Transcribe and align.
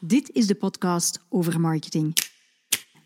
Dit 0.00 0.30
is 0.32 0.46
de 0.46 0.54
podcast 0.54 1.18
over 1.28 1.60
marketing. 1.60 2.16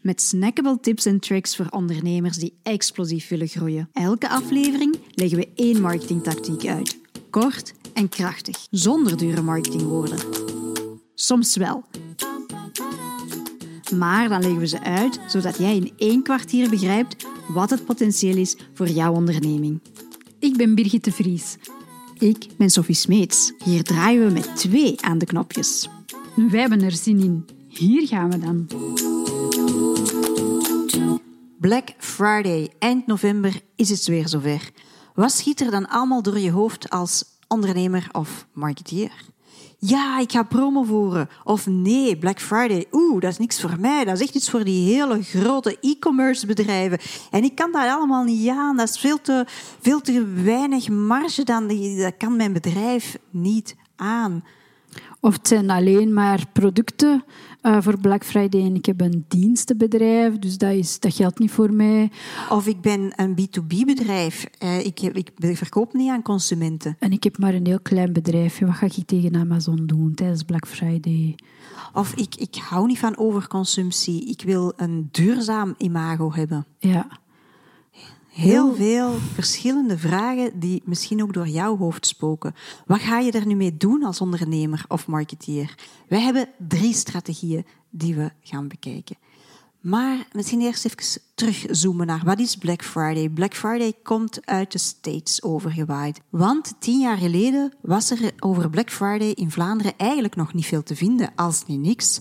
Met 0.00 0.22
snackable 0.22 0.80
tips 0.80 1.06
en 1.06 1.20
tricks 1.20 1.56
voor 1.56 1.66
ondernemers 1.70 2.36
die 2.36 2.58
explosief 2.62 3.28
willen 3.28 3.48
groeien. 3.48 3.88
Elke 3.92 4.28
aflevering 4.28 4.98
leggen 5.14 5.38
we 5.38 5.48
één 5.54 5.80
marketingtactiek 5.80 6.66
uit. 6.66 6.98
Kort 7.30 7.74
en 7.94 8.08
krachtig, 8.08 8.66
zonder 8.70 9.16
dure 9.16 9.42
marketingwoorden. 9.42 10.18
Soms 11.14 11.56
wel. 11.56 11.84
Maar 13.94 14.28
dan 14.28 14.40
leggen 14.40 14.60
we 14.60 14.66
ze 14.66 14.80
uit 14.80 15.20
zodat 15.26 15.58
jij 15.58 15.76
in 15.76 15.92
één 15.96 16.22
kwartier 16.22 16.70
begrijpt 16.70 17.26
wat 17.48 17.70
het 17.70 17.84
potentieel 17.84 18.36
is 18.36 18.56
voor 18.74 18.88
jouw 18.88 19.12
onderneming. 19.12 19.80
Ik 20.38 20.56
ben 20.56 20.74
Birgit 20.74 21.04
de 21.04 21.12
Vries. 21.12 21.56
Ik 22.18 22.46
ben 22.56 22.70
Sophie 22.70 22.94
Smeets. 22.94 23.52
Hier 23.64 23.82
draaien 23.82 24.26
we 24.26 24.32
met 24.32 24.56
twee 24.56 25.02
aan 25.02 25.18
de 25.18 25.26
knopjes. 25.26 25.88
Wij 26.48 26.60
hebben 26.60 26.82
er 26.82 26.92
zin 26.92 27.18
in. 27.18 27.46
Hier 27.68 28.06
gaan 28.06 28.30
we 28.30 28.38
dan. 28.38 28.66
Black 31.60 31.88
Friday, 31.98 32.70
eind 32.78 33.06
november 33.06 33.60
is 33.76 33.90
het 33.90 34.06
weer 34.06 34.28
zover. 34.28 34.70
Wat 35.14 35.32
schiet 35.32 35.60
er 35.60 35.70
dan 35.70 35.88
allemaal 35.88 36.22
door 36.22 36.38
je 36.38 36.50
hoofd 36.50 36.90
als 36.90 37.24
ondernemer 37.48 38.08
of 38.12 38.46
marketeer? 38.52 39.12
Ja, 39.78 40.18
ik 40.18 40.32
ga 40.32 40.42
promo 40.42 40.82
voeren. 40.82 41.28
Of 41.44 41.66
nee, 41.66 42.18
Black 42.18 42.40
Friday, 42.40 42.86
oeh, 42.92 43.20
dat 43.20 43.30
is 43.30 43.38
niks 43.38 43.60
voor 43.60 43.76
mij. 43.80 44.04
Dat 44.04 44.14
is 44.14 44.22
echt 44.22 44.34
iets 44.34 44.50
voor 44.50 44.64
die 44.64 44.94
hele 44.94 45.22
grote 45.22 45.78
e-commerce 45.80 46.46
bedrijven. 46.46 46.98
En 47.30 47.44
ik 47.44 47.54
kan 47.54 47.72
dat 47.72 47.88
allemaal 47.88 48.24
niet 48.24 48.48
aan. 48.48 48.76
Dat 48.76 48.88
is 48.88 48.98
veel 48.98 49.20
te, 49.20 49.44
veel 49.80 50.00
te 50.00 50.24
weinig 50.24 50.88
marge 50.88 51.44
dan. 51.44 51.68
Dat 51.96 52.16
kan 52.16 52.36
mijn 52.36 52.52
bedrijf 52.52 53.18
niet 53.30 53.76
aan. 53.96 54.44
Of 55.20 55.34
het 55.34 55.48
zijn 55.48 55.70
alleen 55.70 56.12
maar 56.12 56.46
producten 56.52 57.24
uh, 57.62 57.76
voor 57.80 57.98
Black 57.98 58.24
Friday 58.24 58.64
en 58.64 58.74
ik 58.74 58.86
heb 58.86 59.00
een 59.00 59.24
dienstenbedrijf, 59.28 60.38
dus 60.38 60.58
dat, 60.58 60.72
is, 60.72 61.00
dat 61.00 61.14
geldt 61.14 61.38
niet 61.38 61.50
voor 61.50 61.72
mij. 61.72 62.10
Of 62.48 62.66
ik 62.66 62.80
ben 62.80 63.12
een 63.16 63.38
B2B-bedrijf, 63.40 64.46
uh, 64.62 64.86
ik, 64.86 65.00
ik 65.00 65.30
verkoop 65.38 65.92
niet 65.92 66.10
aan 66.10 66.22
consumenten. 66.22 66.96
En 66.98 67.12
ik 67.12 67.24
heb 67.24 67.38
maar 67.38 67.54
een 67.54 67.66
heel 67.66 67.80
klein 67.80 68.12
bedrijfje, 68.12 68.66
wat 68.66 68.74
ga 68.74 68.86
ik 68.86 69.06
tegen 69.06 69.36
Amazon 69.36 69.86
doen 69.86 70.14
tijdens 70.14 70.42
Black 70.42 70.66
Friday? 70.66 71.34
Of 71.92 72.14
ik, 72.14 72.34
ik 72.34 72.54
hou 72.54 72.86
niet 72.86 72.98
van 72.98 73.16
overconsumptie, 73.16 74.28
ik 74.28 74.42
wil 74.42 74.72
een 74.76 75.08
duurzaam 75.10 75.74
imago 75.78 76.32
hebben. 76.32 76.66
Ja. 76.78 77.06
Heel 78.40 78.74
veel 78.74 79.12
verschillende 79.34 79.98
vragen 79.98 80.60
die 80.60 80.82
misschien 80.84 81.22
ook 81.22 81.32
door 81.32 81.48
jouw 81.48 81.76
hoofd 81.76 82.06
spoken. 82.06 82.54
Wat 82.86 83.00
ga 83.00 83.18
je 83.18 83.32
er 83.32 83.46
nu 83.46 83.54
mee 83.54 83.76
doen 83.76 84.02
als 84.02 84.20
ondernemer 84.20 84.84
of 84.88 85.06
marketeer? 85.06 85.74
Wij 86.08 86.20
hebben 86.20 86.48
drie 86.68 86.94
strategieën 86.94 87.66
die 87.90 88.14
we 88.14 88.30
gaan 88.42 88.68
bekijken. 88.68 89.16
Maar 89.80 90.26
misschien 90.32 90.60
eerst 90.60 90.84
even 90.84 91.22
terugzoomen 91.34 92.06
naar 92.06 92.22
wat 92.24 92.38
is 92.38 92.56
Black 92.56 92.84
Friday. 92.84 93.28
Black 93.28 93.54
Friday 93.54 93.94
komt 94.02 94.46
uit 94.46 94.72
de 94.72 94.78
States 94.78 95.42
overgewaaid. 95.42 96.20
Want 96.30 96.74
tien 96.78 97.00
jaar 97.00 97.18
geleden 97.18 97.72
was 97.80 98.10
er 98.10 98.32
over 98.38 98.70
Black 98.70 98.90
Friday 98.90 99.30
in 99.30 99.50
Vlaanderen 99.50 99.92
eigenlijk 99.96 100.36
nog 100.36 100.54
niet 100.54 100.66
veel 100.66 100.82
te 100.82 100.96
vinden, 100.96 101.32
als 101.36 101.66
niet 101.66 101.80
niks. 101.80 102.20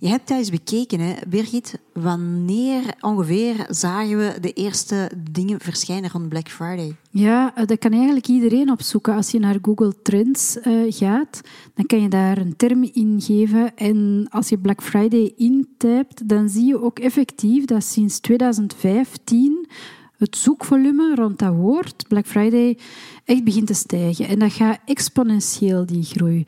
Je 0.00 0.08
hebt 0.08 0.26
thuis 0.26 0.50
bekeken, 0.50 1.00
hè, 1.00 1.14
Birgit. 1.28 1.78
Wanneer 1.92 2.94
ongeveer 3.00 3.66
zagen 3.68 4.18
we 4.18 4.40
de 4.40 4.52
eerste 4.52 5.10
dingen 5.30 5.60
verschijnen 5.60 6.10
rond 6.10 6.28
Black 6.28 6.48
Friday? 6.48 6.96
Ja, 7.10 7.54
eh, 7.54 7.66
dat 7.66 7.78
kan 7.78 7.92
eigenlijk 7.92 8.26
iedereen 8.26 8.70
opzoeken. 8.70 9.14
Als 9.14 9.30
je 9.30 9.38
naar 9.38 9.58
Google 9.62 10.02
Trends 10.02 10.56
uh, 10.56 10.92
gaat, 10.92 11.40
dan 11.74 11.86
kan 11.86 12.02
je 12.02 12.08
daar 12.08 12.38
een 12.38 12.56
term 12.56 12.82
in 12.92 13.20
geven. 13.20 13.76
En 13.76 14.26
als 14.30 14.48
je 14.48 14.58
Black 14.58 14.82
Friday 14.82 15.32
intypt, 15.36 16.28
dan 16.28 16.48
zie 16.48 16.66
je 16.66 16.82
ook 16.82 16.98
effectief 16.98 17.64
dat 17.64 17.84
sinds 17.84 18.20
2015 18.20 19.68
het 20.18 20.36
zoekvolume 20.36 21.14
rond 21.14 21.38
dat 21.38 21.54
woord, 21.54 22.08
Black 22.08 22.26
Friday, 22.26 22.78
echt 23.24 23.44
begint 23.44 23.66
te 23.66 23.74
stijgen. 23.74 24.28
En 24.28 24.38
dat 24.38 24.52
gaat 24.52 24.78
exponentieel, 24.84 25.86
die 25.86 26.02
groei. 26.02 26.44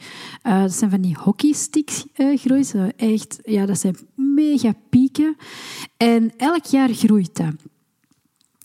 Uh, 0.47 0.61
dat 0.61 0.73
zijn 0.73 0.91
van 0.91 1.01
die 1.01 1.17
hockeystick 1.21 1.91
uh, 2.17 2.39
groei. 2.39 2.65
echt, 2.97 3.39
ja, 3.43 3.67
dat 3.67 3.79
zijn 3.79 3.97
mega 4.15 4.73
pieken. 4.89 5.37
En 5.97 6.33
elk 6.37 6.65
jaar 6.65 6.89
groeit 6.89 7.37
dat. 7.37 7.55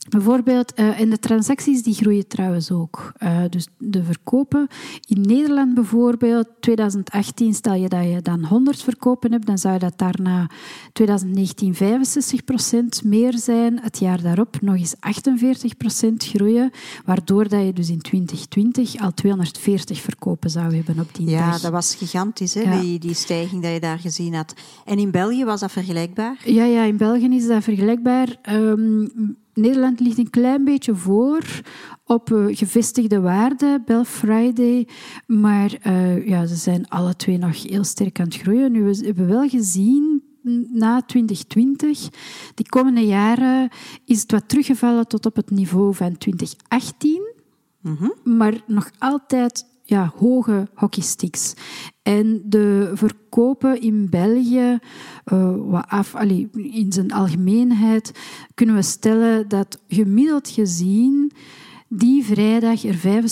Bijvoorbeeld, 0.10 0.80
uh, 0.80 1.00
en 1.00 1.10
de 1.10 1.20
transacties 1.20 1.84
die 1.84 1.94
groeien 1.94 2.28
trouwens 2.28 2.72
ook. 2.72 3.12
Uh, 3.24 3.42
dus 3.50 3.68
de 3.78 4.04
verkopen. 4.04 4.68
In 5.08 5.22
Nederland 5.22 5.74
bijvoorbeeld, 5.74 6.48
2018 6.60 7.54
stel 7.54 7.74
je 7.74 7.88
dat 7.88 8.04
je 8.04 8.22
dan 8.22 8.46
100 8.46 8.84
verkopen 8.84 9.32
hebt, 9.32 9.46
dan 9.46 9.58
zou 9.58 9.80
dat 9.80 9.94
daarna 9.98 10.50
2019 10.94 11.76
65% 11.76 13.06
meer 13.06 13.38
zijn. 13.38 13.80
Het 13.82 14.00
jaar 14.00 14.22
daarop 14.22 14.62
nog 14.62 14.76
eens 14.76 14.96
48% 14.96 15.00
groeien, 16.18 16.72
waardoor 17.06 17.48
dat 17.48 17.66
je 17.66 17.74
dus 17.74 17.90
in 17.90 18.02
2020 18.02 19.00
al 19.00 19.14
240 19.14 20.02
verkopen 20.02 20.50
zou 20.50 20.76
hebben 20.76 21.00
op 21.00 21.16
die 21.16 21.30
ja, 21.30 21.40
dag. 21.40 21.56
Ja, 21.56 21.62
dat 21.62 21.72
was 21.72 21.96
gigantisch, 21.96 22.54
hè, 22.54 22.80
die, 22.82 23.00
die 23.00 23.14
stijging 23.14 23.62
dat 23.62 23.72
je 23.72 23.80
daar 23.80 24.00
gezien 24.00 24.34
had. 24.34 24.54
En 24.86 25.00
in 25.00 25.12
België 25.12 25.46
was 25.46 25.60
dat 25.60 25.72
vergelijkbaar? 25.72 26.38
Ja, 26.44 26.64
ja 26.64 26.84
in 26.84 26.98
België 26.98 27.36
is 27.36 27.48
dat 27.48 27.64
vergelijkbaar. 27.64 28.36
Um, 28.50 29.44
Nederland 29.56 30.00
ligt 30.00 30.18
een 30.18 30.30
klein 30.30 30.64
beetje 30.64 30.96
voor 30.96 31.62
op 32.06 32.30
uh, 32.30 32.56
gevestigde 32.58 33.20
waarden, 33.20 33.84
Black 33.84 34.06
Friday. 34.08 34.88
Maar 35.28 35.78
uh, 35.88 36.28
ja, 36.28 36.46
ze 36.46 36.56
zijn 36.56 36.88
alle 36.88 37.16
twee 37.16 37.38
nog 37.38 37.64
heel 37.64 37.84
sterk 37.84 38.20
aan 38.20 38.26
het 38.26 38.36
groeien. 38.36 38.72
Nu, 38.72 38.84
we 38.84 39.06
hebben 39.06 39.28
wel 39.28 39.50
gezien 39.50 40.24
na 40.72 41.02
2020, 41.02 42.10
die 42.54 42.70
komende 42.70 43.06
jaren, 43.06 43.70
is 44.06 44.22
het 44.22 44.32
wat 44.32 44.50
teruggevallen 44.50 45.08
tot 45.08 45.26
op 45.26 45.36
het 45.36 45.50
niveau 45.50 45.96
van 45.96 46.18
2018. 46.18 47.34
Mm 47.82 47.96
-hmm. 47.96 48.38
Maar 48.38 48.64
nog 48.68 48.92
altijd 48.98 49.66
ja, 49.88 50.14
hoge 50.16 50.68
hockeysticks. 50.74 51.54
En 52.04 52.42
de 52.46 52.92
verkopen 52.94 53.82
in 53.82 54.10
België, 54.10 54.80
uh, 55.34 55.56
wat 55.58 55.86
af, 55.88 56.16
allee, 56.16 56.50
in 56.52 56.92
zijn 56.92 57.12
algemeenheid, 57.12 58.12
kunnen 58.54 58.76
we 58.76 58.82
stellen 58.82 59.48
dat 59.48 59.82
gemiddeld 59.88 60.50
gezien 60.50 61.32
die 61.88 62.24
vrijdag 62.24 62.84
er 62.84 63.24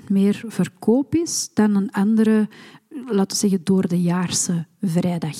65% 0.00 0.04
meer 0.08 0.42
verkoop 0.46 1.14
is 1.14 1.50
dan 1.54 1.74
een 1.74 1.90
andere, 1.90 2.48
laten 2.88 3.26
we 3.26 3.34
zeggen, 3.34 3.60
door 3.64 3.88
de 3.88 4.02
jaarse 4.02 4.66
vrijdag 4.80 5.36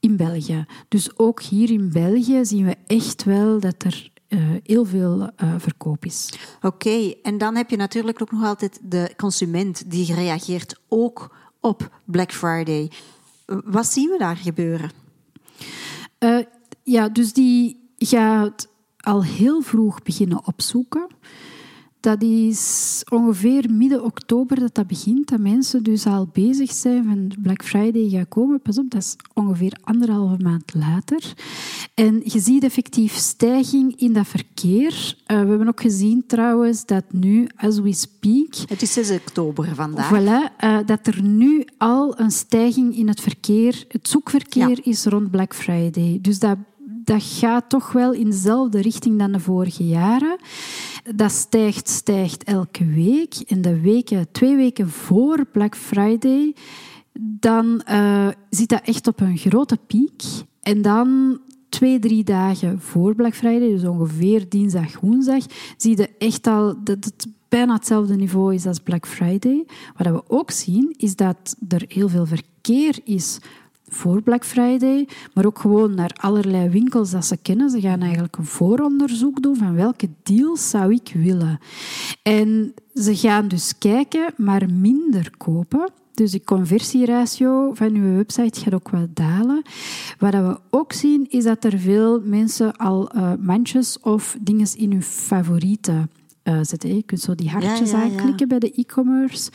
in 0.00 0.16
België. 0.16 0.64
Dus 0.88 1.18
ook 1.18 1.42
hier 1.42 1.70
in 1.70 1.92
België 1.92 2.44
zien 2.44 2.64
we 2.64 2.76
echt 2.86 3.24
wel 3.24 3.60
dat 3.60 3.82
er 3.82 4.10
uh, 4.30 4.40
heel 4.62 4.84
veel 4.84 5.20
uh, 5.20 5.54
verkoop 5.58 6.04
is. 6.04 6.32
Oké, 6.56 6.66
okay. 6.66 7.18
en 7.22 7.38
dan 7.38 7.56
heb 7.56 7.70
je 7.70 7.76
natuurlijk 7.76 8.22
ook 8.22 8.32
nog 8.32 8.44
altijd 8.44 8.78
de 8.82 9.12
consument 9.16 9.90
die 9.90 10.14
reageert 10.14 10.80
ook 10.88 11.36
op 11.60 11.90
Black 12.04 12.32
Friday. 12.32 12.90
Wat 13.46 13.86
zien 13.86 14.10
we 14.10 14.18
daar 14.18 14.36
gebeuren? 14.36 14.90
Uh, 16.18 16.44
ja, 16.82 17.08
dus 17.08 17.32
die 17.32 17.90
gaat 17.98 18.68
al 18.96 19.24
heel 19.24 19.60
vroeg 19.60 20.02
beginnen 20.02 20.46
opzoeken. 20.46 21.06
Dat 22.00 22.22
is 22.22 23.02
ongeveer 23.12 23.70
midden 23.70 24.04
oktober 24.04 24.60
dat 24.60 24.74
dat 24.74 24.86
begint, 24.86 25.28
dat 25.28 25.40
mensen 25.40 25.82
dus 25.82 26.06
al 26.06 26.28
bezig 26.32 26.72
zijn 26.72 27.04
van 27.04 27.32
Black 27.42 27.64
Friday 27.64 28.08
gaat 28.08 28.28
komen. 28.28 28.60
Pas 28.60 28.78
op, 28.78 28.90
dat 28.90 29.02
is 29.02 29.16
ongeveer 29.34 29.72
anderhalve 29.82 30.42
maand 30.42 30.74
later. 30.74 31.32
En 31.94 32.20
je 32.24 32.40
ziet 32.40 32.64
effectief 32.64 33.14
stijging 33.14 34.00
in 34.00 34.12
dat 34.12 34.26
verkeer. 34.26 35.14
Uh, 35.26 35.40
we 35.40 35.48
hebben 35.48 35.68
ook 35.68 35.80
gezien 35.80 36.24
trouwens 36.26 36.86
dat 36.86 37.04
nu, 37.10 37.48
as 37.56 37.78
we 37.78 37.92
speak... 37.92 38.54
Het 38.68 38.82
is 38.82 38.92
6 38.92 39.10
oktober 39.10 39.74
vandaag. 39.74 40.10
Voilà, 40.12 40.64
uh, 40.64 40.78
dat 40.86 41.06
er 41.06 41.22
nu 41.22 41.64
al 41.78 42.20
een 42.20 42.30
stijging 42.30 42.96
in 42.96 43.08
het 43.08 43.20
verkeer, 43.20 43.84
het 43.88 44.08
zoekverkeer 44.08 44.68
ja. 44.68 44.82
is 44.82 45.04
rond 45.04 45.30
Black 45.30 45.54
Friday. 45.54 46.18
Dus 46.22 46.38
dat 46.38 46.56
dat 47.10 47.22
gaat 47.22 47.68
toch 47.68 47.92
wel 47.92 48.12
in 48.12 48.30
dezelfde 48.30 48.80
richting 48.80 49.18
dan 49.18 49.32
de 49.32 49.40
vorige 49.40 49.86
jaren. 49.86 50.36
Dat 51.14 51.32
stijgt, 51.32 51.88
stijgt 51.88 52.44
elke 52.44 52.86
week. 52.86 53.34
In 53.46 53.62
de 53.62 53.80
weken, 53.80 54.32
twee 54.32 54.56
weken 54.56 54.88
voor 54.88 55.46
Black 55.52 55.76
Friday, 55.76 56.54
dan 57.20 57.82
uh, 57.90 58.28
zit 58.50 58.68
dat 58.68 58.82
echt 58.84 59.06
op 59.06 59.20
een 59.20 59.36
grote 59.36 59.78
piek. 59.86 60.22
En 60.60 60.82
dan 60.82 61.38
twee, 61.68 61.98
drie 61.98 62.24
dagen 62.24 62.80
voor 62.80 63.14
Black 63.14 63.34
Friday, 63.34 63.68
dus 63.68 63.84
ongeveer 63.84 64.48
dinsdag, 64.48 65.00
woensdag, 65.00 65.44
zie 65.76 65.96
je 65.96 66.08
echt 66.18 66.46
al 66.46 66.74
dat 66.84 67.04
het 67.04 67.26
bijna 67.48 67.74
hetzelfde 67.74 68.16
niveau 68.16 68.54
is 68.54 68.66
als 68.66 68.78
Black 68.78 69.06
Friday. 69.06 69.66
Wat 69.96 70.06
we 70.06 70.22
ook 70.28 70.50
zien, 70.50 70.94
is 70.96 71.16
dat 71.16 71.56
er 71.68 71.84
heel 71.88 72.08
veel 72.08 72.26
verkeer 72.26 72.98
is 73.04 73.38
voor 73.90 74.22
Black 74.22 74.44
Friday, 74.44 75.08
maar 75.34 75.46
ook 75.46 75.58
gewoon 75.58 75.94
naar 75.94 76.16
allerlei 76.20 76.68
winkels 76.68 77.10
dat 77.10 77.24
ze 77.24 77.36
kennen. 77.36 77.70
Ze 77.70 77.80
gaan 77.80 78.00
eigenlijk 78.00 78.36
een 78.36 78.44
vooronderzoek 78.44 79.42
doen 79.42 79.56
van 79.56 79.74
welke 79.74 80.08
deals 80.22 80.70
zou 80.70 80.92
ik 80.92 81.12
willen. 81.14 81.58
En 82.22 82.74
ze 82.94 83.16
gaan 83.16 83.48
dus 83.48 83.78
kijken, 83.78 84.32
maar 84.36 84.70
minder 84.70 85.30
kopen. 85.36 85.90
Dus 86.14 86.30
de 86.30 86.44
conversieratio 86.44 87.74
van 87.74 87.94
uw 87.94 88.16
website 88.16 88.60
gaat 88.60 88.74
ook 88.74 88.90
wel 88.90 89.06
dalen. 89.14 89.62
Wat 90.18 90.32
we 90.32 90.58
ook 90.70 90.92
zien, 90.92 91.26
is 91.30 91.44
dat 91.44 91.64
er 91.64 91.78
veel 91.78 92.20
mensen 92.24 92.76
al 92.76 93.16
uh, 93.16 93.32
mandjes 93.38 94.00
of 94.00 94.36
dingen 94.40 94.66
in 94.76 94.92
hun 94.92 95.02
favorieten 95.02 96.10
uh, 96.44 96.58
zetten. 96.62 96.94
Je 96.94 97.02
kunt 97.02 97.20
zo 97.20 97.34
die 97.34 97.50
hartjes 97.50 97.90
ja, 97.90 97.98
ja, 97.98 98.04
aanklikken 98.04 98.48
bij 98.48 98.58
de 98.58 98.72
e-commerce. 98.72 99.50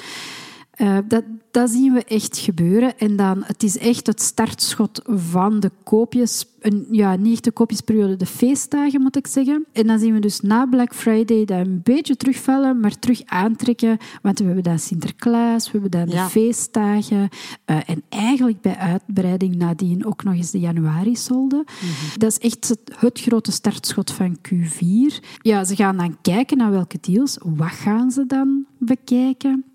Uh, 0.78 0.98
dat, 1.08 1.24
dat 1.52 1.70
zien 1.70 1.94
we 1.94 2.04
echt 2.04 2.38
gebeuren. 2.38 2.98
En 2.98 3.16
dan, 3.16 3.44
het 3.46 3.64
is 3.64 3.78
echt 3.78 4.08
het 4.08 4.22
startschot 4.22 5.02
van 5.06 5.60
de 5.60 5.72
koopjes, 5.84 6.46
een, 6.60 6.88
ja, 6.92 7.16
niet 7.16 7.44
de 7.44 7.52
koopjesperiode, 7.52 8.16
de 8.16 8.26
feestdagen 8.26 9.02
moet 9.02 9.16
ik 9.16 9.28
zeggen. 9.28 9.66
En 9.72 9.88
dan 9.88 10.00
zien 10.00 10.14
we 10.14 10.20
dus 10.20 10.40
na 10.40 10.66
Black 10.66 10.96
Friday 10.96 11.46
dat 11.46 11.66
een 11.66 11.82
beetje 11.84 12.16
terugvallen, 12.16 12.80
maar 12.80 13.00
terug 13.00 13.22
aantrekken. 13.26 13.98
Want 14.22 14.40
we 14.40 14.46
hebben 14.46 14.64
dan 14.64 14.80
Sinterklaas, 14.80 15.66
we 15.66 15.72
hebben 15.72 15.92
dan 15.92 16.10
de 16.10 16.30
feestdagen. 16.30 17.30
Uh, 17.66 17.78
en 17.86 18.04
eigenlijk 18.10 18.62
bij 18.62 18.76
uitbreiding 18.76 19.56
nadien 19.56 20.06
ook 20.06 20.24
nog 20.24 20.34
eens 20.34 20.52
de 20.52 20.60
januari-solden. 20.60 21.64
Mhm. 21.66 22.20
Dat 22.20 22.32
is 22.32 22.38
echt 22.38 22.70
het, 22.70 22.80
het 22.96 23.22
grote 23.22 23.52
startschot 23.52 24.12
van 24.12 24.38
Q4. 24.50 25.24
Ja, 25.42 25.64
ze 25.64 25.76
gaan 25.76 25.98
dan 25.98 26.18
kijken 26.22 26.58
naar 26.58 26.72
welke 26.72 26.98
deals. 27.02 27.38
Wat 27.44 27.72
gaan 27.72 28.12
ze 28.12 28.26
dan 28.26 28.66
bekijken? 28.78 29.66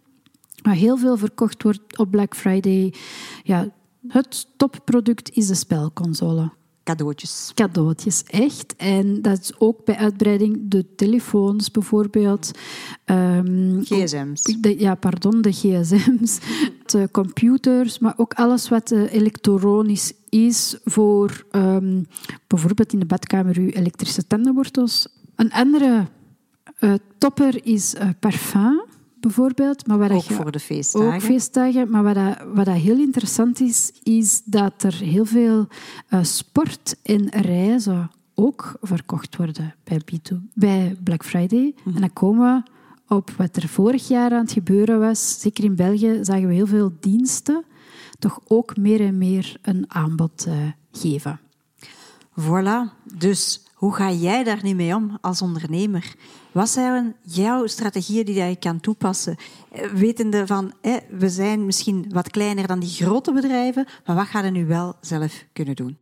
Maar 0.63 0.75
heel 0.75 0.97
veel 0.97 1.17
verkocht 1.17 1.63
wordt 1.63 1.99
op 1.99 2.11
Black 2.11 2.37
Friday. 2.37 2.95
Ja, 3.43 3.69
het 4.09 4.47
topproduct 4.57 5.31
is 5.31 5.47
de 5.47 5.55
spelconsole. 5.55 6.51
Cadeautjes. 6.85 7.53
Cadeautjes, 7.55 8.23
echt. 8.27 8.77
En 8.77 9.23
dat 9.23 9.41
is 9.41 9.53
ook 9.59 9.85
bij 9.85 9.97
uitbreiding 9.97 10.59
de 10.63 10.95
telefoons 10.95 11.71
bijvoorbeeld. 11.71 12.51
Um, 13.05 13.81
gsm's. 13.85 14.43
De, 14.43 14.79
ja, 14.79 14.95
pardon, 14.95 15.43
de 15.43 15.53
gsm's. 15.53 16.39
De 16.87 17.09
computers, 17.13 17.99
maar 17.99 18.15
ook 18.17 18.35
alles 18.35 18.69
wat 18.69 18.91
uh, 18.91 19.13
elektronisch 19.13 20.13
is 20.29 20.79
voor 20.85 21.47
um, 21.53 22.07
bijvoorbeeld 22.47 22.93
in 22.93 22.99
de 22.99 23.07
badkamer 23.07 23.57
uw 23.57 23.69
elektrische 23.69 24.27
tandenwortels. 24.27 25.09
Een 25.37 25.53
andere 25.53 26.07
uh, 26.81 26.95
topper 27.19 27.67
is 27.67 27.95
uh, 27.95 28.09
parfum 28.21 28.83
bijvoorbeeld. 29.21 29.87
Maar 29.87 29.99
wat 29.99 30.11
ook 30.11 30.23
voor 30.23 30.51
de 30.51 30.61
feestdagen. 30.61 31.15
Ook 31.15 31.23
feestdagen. 31.23 31.91
Maar 31.91 32.03
wat, 32.03 32.15
dat, 32.15 32.37
wat 32.55 32.65
dat 32.65 32.77
heel 32.77 32.99
interessant 32.99 33.61
is, 33.61 33.93
is 34.03 34.43
dat 34.45 34.83
er 34.83 34.95
heel 34.95 35.25
veel 35.25 35.67
uh, 36.11 36.23
sport 36.23 36.97
en 37.03 37.29
reizen 37.29 38.11
ook 38.35 38.77
verkocht 38.81 39.37
worden 39.37 39.75
bij, 39.85 40.01
B2, 40.13 40.37
bij 40.55 40.97
Black 41.05 41.25
Friday. 41.25 41.75
Mhm. 41.85 41.95
En 41.95 42.01
dan 42.01 42.13
komen 42.13 42.65
we 42.65 42.71
op 43.15 43.31
wat 43.31 43.57
er 43.57 43.69
vorig 43.69 44.09
jaar 44.09 44.33
aan 44.33 44.43
het 44.43 44.53
gebeuren 44.53 45.01
was. 45.01 45.41
Zeker 45.41 45.65
in 45.65 45.75
België 45.75 46.19
zagen 46.23 46.47
we 46.47 46.55
heel 46.55 46.67
veel 46.67 46.93
diensten 47.01 47.65
toch 48.21 48.41
ook 48.47 48.77
meer 48.77 49.01
en 49.01 49.19
meer 49.19 49.57
een 49.63 49.85
aanbod 49.89 50.47
uh, 50.49 50.55
geven. 50.93 51.41
Voilà. 52.41 52.93
Dus 53.15 53.63
hoe 53.75 53.95
ga 53.95 54.11
jij 54.11 54.45
daar 54.45 54.61
nu 54.63 54.75
mee 54.75 54.95
om 54.95 55.19
als 55.21 55.43
ondernemer? 55.43 56.15
Wat 56.53 56.69
zijn 56.69 57.17
jouw 57.23 57.67
strategieën 57.67 58.25
die 58.25 58.43
je 58.43 58.57
kan 58.57 58.81
toepassen? 58.81 59.37
Eh, 59.73 59.91
wetende 59.91 60.47
van, 60.47 60.73
we 61.11 61.29
zijn 61.29 61.67
misschien 61.67 62.07
wat 62.13 62.31
kleiner 62.31 62.67
dan 62.67 62.81
die 62.81 62.89
grote 62.89 63.33
bedrijven, 63.33 63.87
maar 64.07 64.17
wat 64.17 64.27
ga 64.27 64.45
je 64.45 64.51
nu 64.51 64.67
wel 64.67 64.97
zelf 65.01 65.45
kunnen 65.53 65.77
doen? 65.77 65.99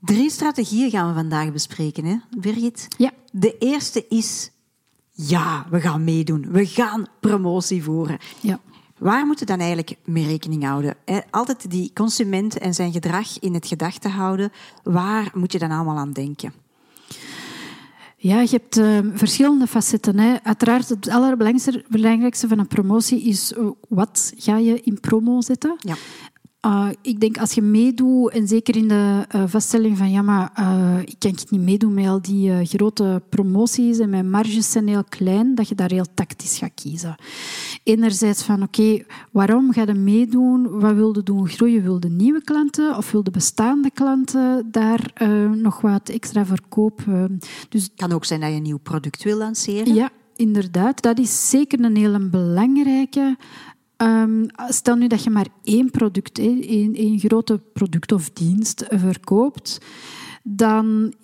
Drie 0.00 0.30
strategieën 0.30 0.90
gaan 0.90 1.08
we 1.08 1.14
vandaag 1.14 1.52
bespreken, 1.52 2.04
hè, 2.04 2.16
Birgit? 2.38 2.86
Ja. 2.98 3.10
De 3.32 3.58
eerste 3.58 4.06
is, 4.08 4.50
ja, 5.10 5.66
we 5.70 5.80
gaan 5.80 6.04
meedoen. 6.04 6.46
We 6.50 6.66
gaan 6.66 7.06
promotie 7.20 7.82
voeren. 7.82 8.18
Ja. 8.40 8.60
Waar 8.98 9.26
moeten 9.26 9.46
we 9.46 9.52
dan 9.52 9.60
eigenlijk 9.60 9.96
mee 10.04 10.26
rekening 10.26 10.64
houden? 10.64 10.96
Altijd 11.30 11.70
die 11.70 11.90
consument 11.94 12.58
en 12.58 12.74
zijn 12.74 12.92
gedrag 12.92 13.38
in 13.38 13.54
het 13.54 13.66
gedachte 13.66 14.08
houden. 14.08 14.52
Waar 14.82 15.30
moet 15.34 15.52
je 15.52 15.58
dan 15.58 15.70
allemaal 15.70 15.96
aan 15.96 16.12
denken? 16.12 16.52
Ja, 18.22 18.40
je 18.40 18.48
hebt 18.50 18.78
uh, 18.78 18.98
verschillende 19.14 19.66
facetten. 19.66 20.18
Hè. 20.18 20.36
Uiteraard, 20.42 20.88
het 20.88 21.08
allerbelangrijkste 21.08 22.48
van 22.48 22.58
een 22.58 22.66
promotie 22.66 23.22
is 23.22 23.52
uh, 23.52 23.70
wat 23.88 24.32
ga 24.36 24.58
je 24.58 24.80
in 24.80 25.00
promo 25.00 25.40
zetten. 25.40 25.76
Ja. 25.78 25.94
Uh, 26.66 26.88
ik 27.02 27.20
denk 27.20 27.38
als 27.38 27.52
je 27.52 27.62
meedoet, 27.62 28.30
en 28.30 28.48
zeker 28.48 28.76
in 28.76 28.88
de 28.88 29.26
uh, 29.34 29.42
vaststelling 29.46 29.98
van 29.98 30.10
ja, 30.10 30.22
maar 30.22 30.52
uh, 30.58 30.98
ik 31.04 31.16
kan 31.18 31.30
niet 31.30 31.62
meedoen 31.62 31.94
met 31.94 32.06
al 32.06 32.22
die 32.22 32.66
grote 32.66 33.22
promoties 33.28 33.98
en 33.98 34.10
mijn 34.10 34.30
marges 34.30 34.70
zijn 34.70 34.88
heel 34.88 35.04
klein, 35.04 35.54
dat 35.54 35.68
je 35.68 35.74
daar 35.74 35.90
heel 35.90 36.06
tactisch 36.14 36.58
gaat 36.58 36.74
kiezen. 36.74 37.14
Enerzijds 37.84 38.42
van 38.42 38.62
oké, 38.62 39.04
waarom 39.32 39.72
ga 39.72 39.82
je 39.86 39.94
meedoen? 39.94 40.80
Wat 40.80 40.94
wil 40.94 41.14
je 41.16 41.22
doen 41.22 41.48
groeien? 41.48 41.82
Wil 41.82 41.96
je 42.00 42.08
nieuwe 42.08 42.44
klanten 42.44 42.96
of 42.96 43.10
wil 43.10 43.22
de 43.22 43.30
bestaande 43.30 43.90
klanten 43.90 44.68
daar 44.70 45.12
nog 45.54 45.80
wat 45.80 46.08
extra 46.08 46.46
verkoop? 46.46 47.04
dus 47.68 47.82
het 47.82 47.92
kan 47.96 48.12
ook 48.12 48.24
zijn 48.24 48.40
dat 48.40 48.50
je 48.50 48.56
een 48.56 48.62
nieuw 48.62 48.78
product 48.78 49.22
wil 49.22 49.36
lanceren. 49.36 49.94
Ja, 49.94 50.10
inderdaad. 50.36 51.02
Dat 51.02 51.18
is 51.18 51.50
zeker 51.50 51.84
een 51.84 51.96
hele 51.96 52.28
belangrijke. 52.28 53.36
Um, 54.02 54.46
stel 54.68 54.96
nu 54.96 55.06
dat 55.06 55.24
je 55.24 55.30
maar 55.30 55.46
één 55.62 55.90
product, 55.90 56.38
één, 56.38 56.94
één 56.94 57.18
grote 57.18 57.60
product 57.72 58.12
of 58.12 58.30
dienst 58.30 58.84
verkoopt, 58.88 59.78
dan 60.42 61.14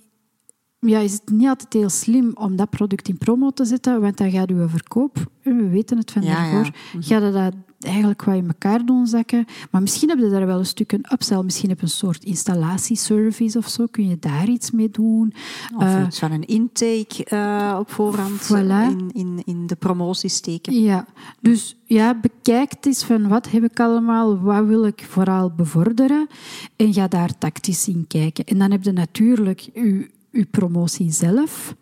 ja, 0.79 0.99
is 0.99 1.13
het 1.13 1.31
niet 1.31 1.49
altijd 1.49 1.73
heel 1.73 1.89
slim 1.89 2.31
om 2.35 2.57
dat 2.57 2.71
product 2.71 3.09
in 3.09 3.19
promo 3.19 3.51
te 3.51 3.65
zetten, 3.65 4.01
want 4.01 4.17
dan 4.17 4.31
gaat 4.31 4.51
uw 4.51 4.69
verkoop, 4.69 5.31
we 5.43 5.69
weten 5.69 5.99
het 5.99 6.11
van 6.11 6.23
ja, 6.23 6.35
daarvoor, 6.35 6.65
ja. 6.65 6.73
Mhm. 6.93 7.03
gaat 7.03 7.33
dat 7.33 7.55
eigenlijk 7.87 8.25
wat 8.25 8.35
in 8.35 8.47
elkaar 8.47 8.85
doen 8.85 9.07
zakken. 9.07 9.45
Maar 9.71 9.83
misschien 9.83 10.09
heb 10.09 10.19
je 10.19 10.29
daar 10.29 10.47
wel 10.47 10.59
een 10.59 10.67
stuk 10.67 10.93
een 10.93 11.07
upsell. 11.13 11.43
Misschien 11.43 11.69
heb 11.69 11.79
je 11.79 11.85
een 11.85 11.91
soort 11.91 12.25
installatieservice 12.25 13.59
of 13.59 13.69
zo. 13.69 13.87
Kun 13.91 14.09
je 14.09 14.19
daar 14.19 14.49
iets 14.49 14.71
mee 14.71 14.91
doen? 14.91 15.35
Of 15.77 15.83
uh, 15.83 16.03
iets 16.07 16.19
van 16.19 16.33
een 16.33 16.47
intake 16.47 17.27
uh, 17.33 17.77
op 17.79 17.91
voorhand 17.91 18.43
voilà. 18.43 18.99
in, 18.99 19.11
in, 19.13 19.43
in 19.45 19.67
de 19.67 19.77
promotie 19.77 20.31
steken. 20.31 20.81
Ja, 20.81 21.07
dus 21.41 21.77
ja, 21.85 22.15
bekijk 22.21 22.73
eens 22.81 23.05
van 23.05 23.29
wat 23.29 23.51
heb 23.51 23.65
ik 23.65 23.81
allemaal, 23.81 24.41
wat 24.41 24.67
wil 24.67 24.87
ik 24.87 25.05
vooral 25.09 25.51
bevorderen 25.51 26.27
en 26.77 26.93
ga 26.93 27.09
daar 27.09 27.39
tactisch 27.39 27.89
in 27.89 28.05
kijken. 28.09 28.45
En 28.45 28.59
dan 28.59 28.71
heb 28.71 28.83
je 28.83 28.93
natuurlijk 28.93 29.61
je, 29.61 30.11
je 30.31 30.45
promotie 30.45 31.11
zelf 31.13 31.75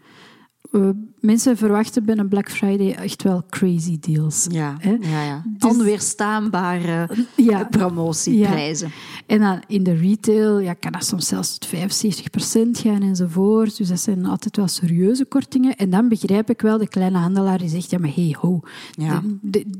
uh, 0.74 0.88
mensen 1.20 1.56
verwachten 1.56 2.04
bij 2.04 2.16
een 2.16 2.28
Black 2.28 2.50
Friday 2.50 2.94
echt 2.94 3.22
wel 3.22 3.42
crazy 3.48 3.98
deals. 4.00 4.46
Ja, 4.50 4.76
hè? 4.78 4.96
ja, 5.00 5.22
ja. 5.22 5.42
Dus, 5.58 5.70
onweerstaanbare 5.70 7.08
ja, 7.36 7.64
promotieprijzen. 7.64 8.88
Ja. 8.88 9.22
En 9.26 9.40
dan 9.40 9.62
in 9.66 9.82
de 9.82 9.94
retail 9.94 10.58
ja, 10.58 10.72
kan 10.72 10.92
dat 10.92 11.04
soms 11.04 11.26
zelfs 11.26 11.58
tot 11.58 11.68
75% 11.74 11.80
gaan 12.72 13.02
enzovoort. 13.02 13.76
Dus 13.76 13.88
dat 13.88 14.00
zijn 14.00 14.26
altijd 14.26 14.56
wel 14.56 14.68
serieuze 14.68 15.24
kortingen. 15.24 15.76
En 15.76 15.90
dan 15.90 16.08
begrijp 16.08 16.50
ik 16.50 16.60
wel 16.60 16.78
de 16.78 16.88
kleine 16.88 17.18
handelaar 17.18 17.58
die 17.58 17.68
zegt, 17.68 17.90
ja 17.90 17.98
maar 17.98 18.14
hey 18.14 18.36
ho, 18.40 18.60
ja. 18.90 19.22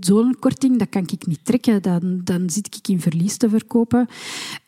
zo'n 0.00 0.36
korting 0.38 0.78
dat 0.78 0.88
kan 0.88 1.02
ik 1.02 1.26
niet 1.26 1.44
trekken. 1.44 1.82
Dan, 1.82 2.20
dan 2.24 2.50
zit 2.50 2.76
ik 2.76 2.88
in 2.88 3.00
verlies 3.00 3.36
te 3.36 3.48
verkopen. 3.48 4.06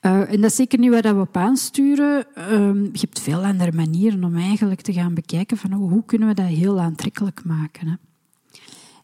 Uh, 0.03 0.33
en 0.33 0.41
dat 0.41 0.51
is 0.51 0.57
zeker 0.57 0.79
niet 0.79 0.91
waar 0.91 1.15
we 1.17 1.21
op 1.21 1.37
aansturen. 1.37 2.27
Um, 2.53 2.85
je 2.93 3.01
hebt 3.01 3.21
veel 3.21 3.45
andere 3.45 3.73
manieren 3.73 4.25
om 4.25 4.37
eigenlijk 4.37 4.81
te 4.81 4.93
gaan 4.93 5.15
bekijken 5.15 5.57
van 5.57 5.73
hoe 5.73 6.05
kunnen 6.17 6.35
we 6.35 6.43
dat 6.43 6.51
heel 6.51 6.81
aantrekkelijk 6.81 7.45
maken. 7.45 7.89
Hè? 7.89 7.95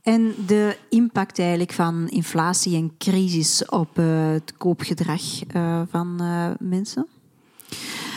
En 0.03 0.35
de 0.47 0.77
impact 0.89 1.39
eigenlijk 1.39 1.73
van 1.73 2.09
inflatie 2.09 2.77
en 2.77 2.93
crisis 2.99 3.69
op 3.69 3.99
uh, 3.99 4.31
het 4.31 4.57
koopgedrag 4.57 5.23
uh, 5.55 5.83
van 5.89 6.19
uh, 6.21 6.51
mensen? 6.59 7.07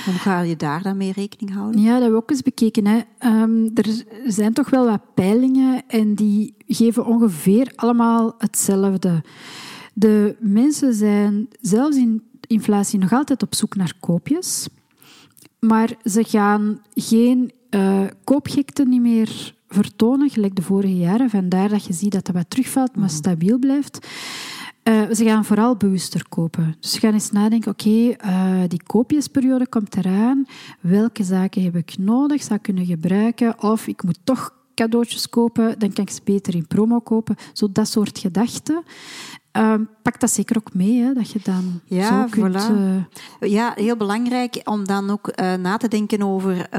Hoe 0.06 0.14
ga 0.14 0.42
je 0.42 0.56
daar 0.56 0.82
dan 0.82 0.98
mee 0.98 1.12
rekening 1.12 1.54
houden? 1.54 1.82
Ja, 1.82 1.92
dat 1.92 2.02
hebben 2.02 2.18
we 2.18 2.24
ook 2.24 2.30
eens 2.30 2.42
bekeken. 2.42 2.86
Hè. 2.88 3.02
Um, 3.42 3.72
er 3.74 4.04
zijn 4.26 4.54
toch 4.54 4.70
wel 4.70 4.86
wat 4.86 5.14
peilingen 5.14 5.84
en 5.88 6.16
die 6.16 6.56
geven 6.68 7.06
ongeveer 7.06 7.72
allemaal 7.76 8.36
hetzelfde. 8.38 9.24
De 9.94 10.36
mensen 10.40 10.94
zijn 10.94 11.48
zelfs 11.62 11.98
in 11.98 12.24
inflatie 12.48 13.00
nog 13.00 13.12
altijd 13.12 13.44
op 13.44 13.56
zoek 13.56 13.76
naar 13.76 13.94
koopjes, 14.00 14.68
maar 15.68 15.94
ze 16.04 16.24
gaan 16.24 16.82
geen 16.94 17.52
uh, 17.70 18.04
koopgekte 18.24 18.86
niet 18.86 19.02
meer 19.02 19.54
vertonen, 19.68 20.30
gelijk 20.30 20.56
de 20.56 20.62
vorige 20.62 20.98
jaren. 20.98 21.30
Vandaar 21.30 21.70
dat 21.70 21.86
je 21.86 21.94
ziet 21.94 22.12
dat 22.12 22.26
dat 22.26 22.36
wat 22.36 22.50
terugvalt, 22.50 22.96
maar 22.96 23.06
mhm. 23.06 23.16
stabiel 23.16 23.60
blijft. 23.60 24.08
Uh, 24.84 25.12
ze 25.12 25.24
gaan 25.24 25.46
vooral 25.46 25.76
bewuster 25.76 26.30
kopen. 26.30 26.76
Dus 26.80 26.92
ze 26.92 27.00
gaan 27.00 27.14
eens 27.14 27.32
nadenken, 27.32 27.72
oké, 27.72 27.88
okay, 27.88 28.62
uh, 28.62 28.68
die 28.68 28.84
koopjesperiode 28.84 29.68
komt 29.68 29.96
eraan. 29.96 30.46
Welke 30.80 31.24
zaken 31.24 31.64
heb 31.64 31.76
ik 31.76 31.98
nodig, 31.98 32.42
zou 32.44 32.56
ik 32.56 32.62
kunnen 32.62 32.86
gebruiken? 32.86 33.62
Of 33.64 33.88
ik 33.88 34.04
moet 34.04 34.20
toch 34.24 34.54
cadeautjes 34.76 35.30
kopen, 35.30 35.80
dan 35.80 35.94
kan 35.94 36.04
ik 36.04 36.10
ze 36.10 36.22
beter 36.24 36.56
in 36.56 36.68
promo 36.68 37.00
kopen. 37.00 37.36
Zo 37.54 37.72
dat 37.72 37.88
soort 37.88 38.20
gedachten. 38.20 38.84
Uh, 39.58 39.74
pak 40.02 40.20
dat 40.20 40.32
zeker 40.32 40.58
ook 40.58 40.74
mee, 40.74 41.02
hè, 41.02 41.14
dat 41.14 41.32
je 41.32 41.40
dan 41.44 41.82
ja, 41.86 42.08
zo 42.08 42.42
kunt... 42.42 42.56
Uh... 42.56 43.50
Ja, 43.52 43.74
heel 43.76 43.98
belangrijk 43.98 44.62
om 44.64 44.86
dan 44.88 45.10
ook 45.10 45.32
uh, 45.36 45.54
na 45.54 45.78
te 45.78 45.88
denken 45.88 46.22
over, 46.24 46.70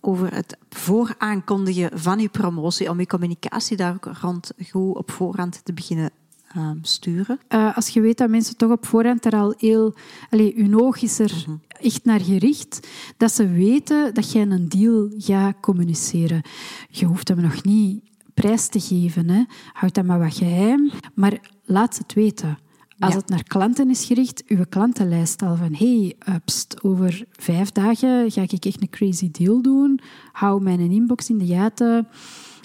over 0.00 0.34
het 0.34 0.56
vooraankondigen 0.70 1.98
van 1.98 2.18
je 2.18 2.28
promotie, 2.28 2.90
om 2.90 3.00
je 3.00 3.06
communicatie 3.06 3.76
daar 3.76 3.94
ook 3.94 4.08
rond 4.20 4.52
goed 4.70 4.96
op 4.96 5.10
voorhand 5.10 5.60
te 5.64 5.72
beginnen 5.72 6.10
ehm, 6.54 6.76
sturen. 6.82 7.38
Als 7.74 7.88
je 7.88 8.00
weet 8.00 8.18
dat 8.18 8.28
mensen 8.28 8.56
toch 8.56 8.70
op 8.70 8.86
voorhand 8.86 9.24
er 9.24 9.32
al 9.32 9.54
heel... 9.56 9.94
Allee, 10.30 10.54
hun 10.56 10.80
oog 10.80 11.02
is 11.02 11.18
er 11.18 11.44
Mhm. 11.46 11.56
echt 11.80 12.04
naar 12.04 12.20
gericht. 12.20 12.88
Dat 13.16 13.32
ze 13.32 13.48
weten 13.48 14.14
dat 14.14 14.32
jij 14.32 14.42
een 14.42 14.68
deal 14.68 15.08
gaat 15.18 15.54
communiceren. 15.60 16.42
Je 16.90 17.04
hoeft 17.06 17.28
hem 17.28 17.40
nog 17.40 17.64
niet 17.64 18.07
prijs 18.40 18.68
te 18.68 18.80
geven. 18.80 19.28
Hè. 19.30 19.42
Houd 19.72 19.94
dat 19.94 20.04
maar 20.04 20.18
wat 20.18 20.34
geheim. 20.36 20.90
Maar 21.14 21.38
laat 21.64 21.94
ze 21.94 22.02
het 22.02 22.14
weten. 22.14 22.58
Als 22.98 23.12
Ja. 23.12 23.18
het 23.18 23.28
naar 23.28 23.42
klanten 23.42 23.90
is 23.90 24.04
gericht, 24.04 24.42
uw 24.46 24.64
klantenlijst 24.68 25.42
al 25.42 25.56
van 25.56 25.74
hey, 25.74 26.14
uh, 26.28 26.34
pst, 26.44 26.82
over 26.82 27.24
vijf 27.32 27.70
dagen 27.72 28.30
ga 28.30 28.42
ik 28.42 28.64
echt 28.64 28.80
een 28.82 28.90
crazy 28.90 29.30
deal 29.30 29.62
doen. 29.62 30.00
Hou 30.32 30.62
mijn 30.62 30.80
inbox 30.80 31.28
in 31.30 31.38
de 31.38 31.46
gaten. 31.46 32.08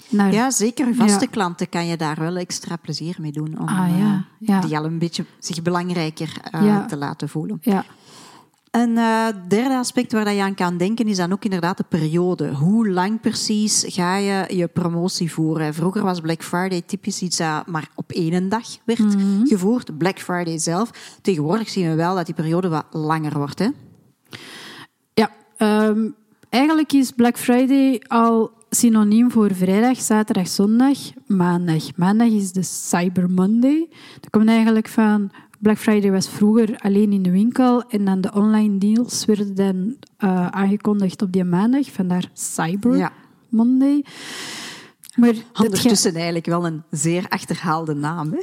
Naar, 0.08 0.32
Ja, 0.32 0.50
zeker. 0.50 0.94
Vaste 0.94 1.24
Ja. 1.24 1.30
klanten 1.30 1.68
kan 1.68 1.86
je 1.86 1.96
daar 1.96 2.20
wel 2.20 2.36
extra 2.36 2.76
plezier 2.76 3.16
mee 3.20 3.32
doen. 3.32 3.58
Om 3.60 3.66
Ah, 3.68 3.98
ja, 3.98 4.14
eh, 4.40 4.48
ja. 4.48 4.60
die 4.60 4.76
al 4.78 4.84
een 4.84 4.98
beetje 4.98 5.24
zich 5.38 5.62
belangrijker 5.62 6.32
eh, 6.50 6.84
te 6.86 6.96
laten 6.96 7.28
voelen. 7.28 7.58
ja. 7.62 7.84
Een 8.74 8.98
eh, 8.98 9.26
derde 9.48 9.76
aspect 9.76 10.12
waar 10.12 10.24
dat 10.24 10.34
je 10.34 10.42
aan 10.42 10.54
kan 10.54 10.76
denken 10.76 11.06
is 11.06 11.16
dan 11.16 11.32
ook 11.32 11.44
inderdaad 11.44 11.76
de 11.76 11.84
periode. 11.88 12.54
Hoe 12.54 12.88
lang 12.88 13.20
precies 13.20 13.84
ga 13.88 14.16
je 14.16 14.56
je 14.56 14.66
promotie 14.68 15.32
voeren? 15.32 15.74
Vroeger 15.74 16.02
was 16.02 16.20
Black 16.20 16.42
Friday 16.42 16.82
typisch 16.86 17.22
iets 17.22 17.36
dat 17.36 17.66
maar 17.66 17.88
op 17.94 18.12
één 18.12 18.48
dag 18.48 18.64
werd 18.84 18.98
Mhm. 19.14 19.44
gevoerd. 19.46 19.98
Black 19.98 20.18
Friday 20.18 20.58
zelf. 20.58 20.90
Tegenwoordig 21.22 21.68
zien 21.68 21.88
we 21.88 21.94
wel 21.94 22.14
dat 22.14 22.26
die 22.26 22.34
periode 22.34 22.68
wat 22.68 22.84
langer 22.90 23.38
wordt. 23.38 23.58
Hè? 23.58 23.68
Ja, 25.14 25.30
ehm, 25.56 26.08
eigenlijk 26.48 26.92
is 26.92 27.10
Black 27.10 27.38
Friday 27.38 28.02
al 28.06 28.50
synoniem 28.70 29.30
voor 29.30 29.54
vrijdag, 29.54 30.00
zaterdag, 30.00 30.48
zondag, 30.48 30.98
maandag. 31.26 31.96
Maandag 31.96 32.28
is 32.28 32.52
de 32.52 32.62
Cyber 32.62 33.30
Monday. 33.30 33.88
Dat 34.20 34.30
komt 34.30 34.48
eigenlijk 34.48 34.88
van... 34.88 35.30
Black 35.64 35.78
Friday 35.78 36.10
was 36.10 36.28
vroeger 36.28 36.78
alleen 36.78 37.12
in 37.12 37.22
de 37.22 37.30
winkel 37.30 37.82
en 37.88 38.04
dan 38.04 38.20
de 38.20 38.32
online 38.32 38.78
deals 38.78 39.24
werden 39.24 39.54
dan 39.54 39.96
eh, 40.16 40.46
aangekondigd 40.46 41.22
op 41.22 41.32
die 41.32 41.44
maandag. 41.44 41.90
Vandaar 41.90 42.30
Cyber 42.32 42.96
Ja. 42.96 43.12
Monday. 43.48 44.04
Maar 45.14 45.34
Ondertussen 45.54 46.14
eigenlijk 46.14 46.46
wel 46.46 46.66
een 46.66 46.82
zeer 46.90 47.26
achterhaalde 47.28 47.94
naam. 47.94 48.30
Hè? 48.32 48.40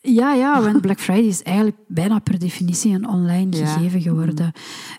Ja, 0.00 0.34
ja, 0.34 0.62
want 0.62 0.80
Black 0.80 1.00
Friday 1.00 1.26
is 1.28 1.42
eigenlijk 1.42 1.76
bijna 1.86 2.18
per 2.18 2.38
definitie 2.38 2.94
een 2.94 3.08
online 3.08 3.56
Ja. 3.56 3.66
gegeven 3.66 4.00
geworden. 4.00 4.52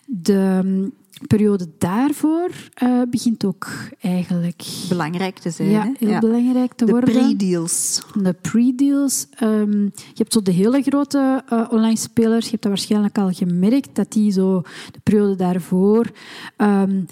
De 0.06 0.60
mm, 0.64 0.92
periode 1.26 1.66
daarvoor 1.78 2.50
eh, 2.74 3.02
begint 3.10 3.44
ook 3.44 3.66
eigenlijk 4.00 4.62
Belangrijk 4.88 5.38
te 5.38 5.50
zijn. 5.50 5.70
ja, 5.70 5.92
heel 5.98 6.18
belangrijk 6.20 6.72
te 6.72 6.84
De 6.84 6.90
worden. 6.92 7.14
pre-deals. 7.14 8.00
De 8.22 8.32
pre-deals. 8.32 9.26
ehm, 9.34 9.82
je 9.84 9.90
hebt 10.14 10.32
zo 10.32 10.42
de 10.42 10.50
hele 10.52 10.82
grote 10.82 11.42
eh, 11.48 11.66
online 11.70 11.96
spelers. 11.96 12.44
Je 12.44 12.50
hebt 12.50 12.62
dat 12.62 12.72
waarschijnlijk 12.72 13.18
al 13.18 13.30
gemerkt, 13.32 13.94
dat 13.96 14.12
die 14.12 14.32
zo 14.32 14.62
de 14.92 15.00
periode 15.02 15.36
daarvoor 15.36 16.10
ehm, 16.56 17.02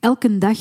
elke 0.00 0.38
dag 0.38 0.58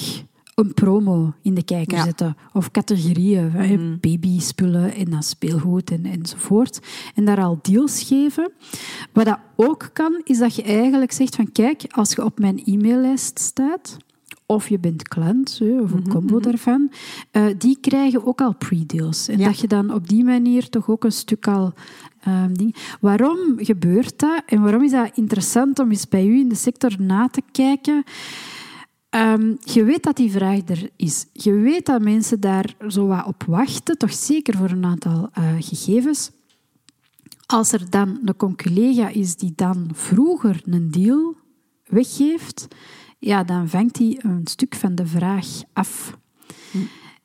een 0.56 0.74
promo 0.74 1.34
in 1.42 1.54
de 1.54 1.64
kijker 1.64 1.98
Ja. 1.98 2.04
zetten. 2.04 2.38
Of 2.54 2.72
categorieën, 2.72 3.52
hè, 3.52 3.78
babyspullen 4.00 4.94
en 4.96 5.06
dan 5.10 5.24
speelgoed 5.24 5.92
en, 5.92 6.06
enzovoort. 6.06 6.80
En 7.16 7.26
daar 7.26 7.40
al 7.44 7.60
deals 7.62 8.04
geven. 8.04 8.52
Wat 9.14 9.26
dat 9.26 9.40
ook 9.56 9.90
kan, 9.94 10.22
is 10.24 10.38
dat 10.38 10.56
je 10.56 10.64
eigenlijk 10.64 11.12
zegt 11.12 11.36
van 11.36 11.52
kijk, 11.52 11.84
als 11.90 12.12
je 12.14 12.24
op 12.24 12.40
mijn 12.40 12.62
e-maillijst 12.66 13.40
staat, 13.40 13.98
of 14.46 14.70
je 14.70 14.80
bent 14.80 15.08
klant, 15.08 15.60
of 15.82 15.92
een 15.92 16.08
combo 16.08 16.40
daarvan, 16.40 16.92
eh, 17.32 17.46
die 17.58 17.78
krijgen 17.82 18.26
ook 18.26 18.42
al 18.42 18.56
pre-deals. 18.56 19.28
En 19.28 19.38
Ja. 19.40 19.46
dat 19.48 19.60
je 19.60 19.68
dan 19.68 19.94
op 19.94 20.08
die 20.10 20.24
manier 20.24 20.70
toch 20.70 20.90
ook 20.90 21.04
een 21.04 21.12
stuk 21.12 21.48
al... 21.48 21.74
ehm, 22.22 22.54
ding. 22.54 22.76
Waarom 23.02 23.38
gebeurt 23.58 24.20
dat? 24.20 24.42
En 24.46 24.62
waarom 24.62 24.84
is 24.84 24.92
dat 24.92 25.10
interessant 25.14 25.80
om 25.80 25.90
eens 25.90 26.08
bij 26.08 26.26
u 26.28 26.40
in 26.40 26.50
de 26.50 26.56
sector 26.56 26.96
na 27.00 27.28
te 27.28 27.42
kijken? 27.52 28.04
Ehm, 29.10 29.54
je 29.60 29.84
weet 29.84 30.04
dat 30.04 30.16
die 30.16 30.32
vraag 30.32 30.60
er 30.66 30.90
is. 30.96 31.26
Je 31.34 31.52
weet 31.54 31.86
dat 31.86 32.02
mensen 32.02 32.40
daar 32.40 32.76
zo 32.88 33.08
wat 33.08 33.26
op 33.26 33.44
wachten, 33.48 33.98
toch 33.98 34.14
zeker 34.14 34.58
voor 34.58 34.70
een 34.70 34.86
aantal 34.86 35.30
eh, 35.34 35.44
gegevens. 35.60 36.32
Als 37.48 37.72
er 37.72 37.90
dan 37.90 38.20
een 38.26 38.36
conculega 38.36 39.10
is 39.10 39.36
die 39.36 39.54
dan 39.56 39.90
vroeger 39.94 40.62
een 40.66 40.92
deal 40.92 41.36
weggeeft, 41.86 42.68
ja, 43.20 43.44
dan 43.44 43.70
vangt 43.70 43.98
hij 43.98 44.20
een 44.22 44.48
stuk 44.48 44.76
van 44.76 44.96
de 44.96 45.06
vraag 45.06 45.48
af. 45.74 46.18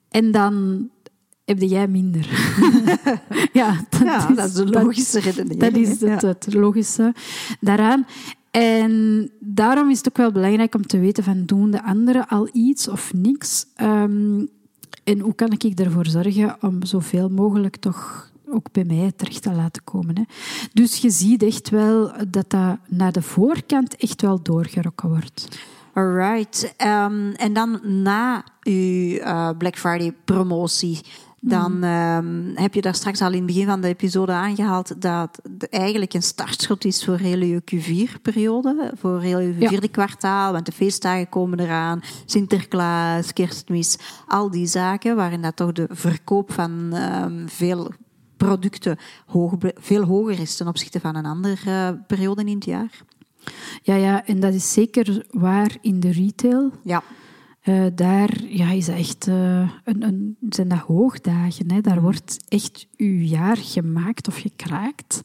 En 0.08 0.30
dan 0.30 0.88
heb 1.44 1.60
jij 1.60 1.88
minder. 1.88 2.28
ja, 3.52 3.86
dat, 3.88 4.00
Ja, 4.00 4.26
dat 4.26 4.48
is 4.48 4.54
de 4.54 4.66
logische 4.66 5.20
redenering. 5.20 5.60
Dat 5.60 5.76
is 5.76 6.00
het 6.22 6.54
logische 6.54 7.14
daaraan. 7.60 8.06
En 8.50 9.30
daarom 9.40 9.90
is 9.90 9.96
het 9.98 10.08
ook 10.08 10.16
wel 10.16 10.32
belangrijk 10.32 10.74
om 10.74 10.86
te 10.86 10.98
weten 10.98 11.24
van 11.24 11.44
doen 11.44 11.70
de 11.70 11.82
anderen 11.82 12.28
al 12.28 12.48
iets 12.52 12.88
of 12.88 13.12
niks. 13.14 13.66
Ehm, 13.74 14.46
en 15.04 15.20
hoe 15.20 15.34
kan 15.34 15.50
ik 15.52 15.78
ervoor 15.78 16.06
zorgen 16.06 16.56
om 16.60 16.84
zoveel 16.84 17.28
mogelijk 17.28 17.76
toch 17.76 18.31
ook 18.52 18.72
bij 18.72 18.84
mij 18.84 19.12
terecht 19.16 19.42
te 19.42 19.52
laten 19.52 19.84
komen. 19.84 20.16
Hè. 20.16 20.22
Dus 20.72 20.96
je 20.96 21.10
ziet 21.10 21.42
echt 21.42 21.68
wel 21.70 22.12
dat 22.28 22.50
dat 22.50 22.78
naar 22.88 23.12
de 23.12 23.22
voorkant 23.22 23.96
echt 23.96 24.22
wel 24.22 24.42
doorgerokken 24.42 25.08
wordt. 25.08 25.48
Alright. 25.94 26.74
Ehm, 26.76 27.30
en 27.36 27.52
dan 27.52 27.80
na 28.02 28.44
uw 28.62 29.16
eh, 29.16 29.48
Black 29.58 29.76
Friday 29.78 30.14
promotie, 30.24 31.00
dan 31.40 31.72
Mhm. 31.78 31.84
ehm, 31.84 32.50
heb 32.54 32.74
je 32.74 32.80
daar 32.80 32.94
straks 32.94 33.20
al 33.20 33.30
in 33.30 33.36
het 33.36 33.46
begin 33.46 33.66
van 33.66 33.80
de 33.80 33.88
episode 33.88 34.32
aangehaald 34.32 35.00
dat 35.02 35.40
het 35.58 35.68
eigenlijk 35.68 36.12
een 36.14 36.22
startschot 36.22 36.84
is 36.84 37.04
voor 37.04 37.16
heel 37.18 37.38
je 37.42 37.62
Q4-periode, 37.64 38.92
voor 38.98 39.20
heel 39.20 39.38
je 39.38 39.54
Ja. 39.58 39.68
vierde 39.68 39.88
kwartaal, 39.88 40.52
want 40.52 40.66
de 40.66 40.72
feestdagen 40.72 41.28
komen 41.28 41.60
eraan, 41.60 42.00
Sinterklaas, 42.26 43.32
Kerstmis, 43.32 43.98
al 44.26 44.50
die 44.50 44.66
zaken 44.66 45.16
waarin 45.16 45.42
dat 45.42 45.56
toch 45.56 45.72
de 45.72 45.86
verkoop 45.90 46.52
van 46.52 46.88
ehm, 46.92 47.46
veel 47.46 47.90
producten 48.46 48.96
hoog, 49.26 49.54
veel 49.74 50.04
hoger 50.04 50.40
is 50.40 50.56
ten 50.56 50.68
opzichte 50.68 51.00
van 51.00 51.16
een 51.16 51.26
andere 51.26 51.56
eh, 51.70 51.88
periode 52.06 52.44
in 52.44 52.54
het 52.54 52.64
jaar. 52.64 53.02
Ja, 53.82 53.94
ja, 53.94 54.26
en 54.26 54.40
dat 54.40 54.54
is 54.54 54.72
zeker 54.72 55.26
waar 55.30 55.76
in 55.80 56.00
de 56.00 56.12
retail. 56.12 56.72
Ja. 56.84 57.02
Eh, 57.60 57.84
daar 57.94 58.44
ja, 58.44 58.70
is 58.70 58.86
dat 58.86 58.96
echt, 58.96 59.26
eh, 59.26 59.70
een, 59.84 60.02
een, 60.02 60.36
zijn 60.48 60.68
dat 60.68 60.78
hoogdagen. 60.78 61.72
Hè? 61.72 61.80
Daar 61.80 62.00
wordt 62.00 62.36
echt 62.48 62.86
uw 62.96 63.18
jaar 63.18 63.56
gemaakt 63.56 64.28
of 64.28 64.36
gekraakt. 64.36 65.20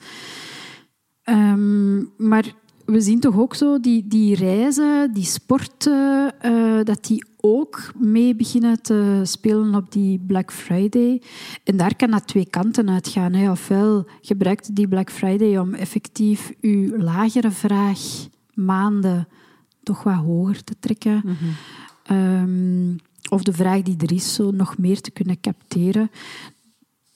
Ehm, 1.24 1.98
maar 2.18 2.54
we 2.88 3.02
zien 3.02 3.20
toch 3.20 3.38
ook 3.38 3.56
zo 3.56 3.80
die, 3.80 4.08
die 4.08 4.36
reizen, 4.36 5.14
die 5.14 5.24
sporten, 5.24 6.34
eh, 6.40 6.80
dat 6.84 7.06
die 7.06 7.26
ook 7.38 7.92
mee 7.98 8.36
beginnen 8.36 8.82
te 8.82 9.22
spelen 9.24 9.76
op 9.76 9.92
die 9.92 10.20
Black 10.20 10.52
Friday. 10.52 11.22
En 11.64 11.78
daar 11.78 11.96
kan 11.96 12.12
dat 12.12 12.28
twee 12.28 12.46
kanten 12.50 12.90
uitgaan. 12.90 13.34
Hè. 13.34 13.52
Ofwel 13.52 14.06
gebruikt 14.22 14.76
die 14.76 14.88
Black 14.88 15.12
Friday 15.12 15.58
om 15.58 15.74
effectief 15.74 16.54
uw 16.62 16.98
lagere 16.98 17.52
vraag 17.52 18.00
maanden 18.54 19.28
toch 19.84 20.04
wat 20.04 20.16
hoger 20.16 20.64
te 20.64 20.76
trekken. 20.80 21.24
Ehm, 22.04 22.96
of 23.30 23.44
de 23.44 23.54
vraag 23.54 23.82
die 23.82 23.98
er 23.98 24.12
is, 24.12 24.34
zo 24.34 24.52
nog 24.52 24.78
meer 24.78 25.02
te 25.02 25.12
kunnen 25.12 25.40
capteren. 25.40 26.12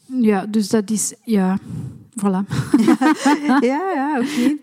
Ja, 0.06 0.46
dus 0.46 0.70
dat 0.70 0.90
is, 0.90 1.14
ja, 1.24 1.60
voilà. 2.26 2.46
ja, 3.72 3.82
ja, 3.96 4.18
oké. 4.20 4.56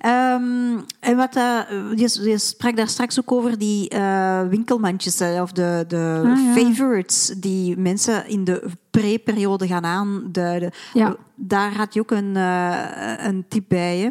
Ehm, 0.00 0.78
en 1.00 1.16
wat, 1.16 1.36
eh, 1.36 1.60
je, 1.94 2.20
je 2.30 2.38
sprak 2.38 2.76
daar 2.76 2.88
straks 2.88 3.18
ook 3.20 3.32
over 3.32 3.58
die 3.58 3.88
eh, 3.88 4.42
winkelmandjes 4.48 5.20
eh, 5.20 5.42
of 5.42 5.52
de, 5.52 5.84
de 5.88 6.22
Ah, 6.24 6.38
ja. 6.44 6.52
favorites 6.62 7.34
die 7.36 7.76
mensen 7.76 8.28
in 8.28 8.44
de 8.44 8.62
pre-periode 8.90 9.66
gaan 9.66 9.84
aanduiden. 9.84 10.70
Ja. 10.94 11.16
Daar 11.34 11.74
had 11.76 11.94
je 11.94 12.00
ook 12.00 12.10
een, 12.10 12.36
eh, 12.36 13.14
een 13.18 13.44
tip 13.48 13.64
bij, 13.68 13.98
hè? 13.98 14.08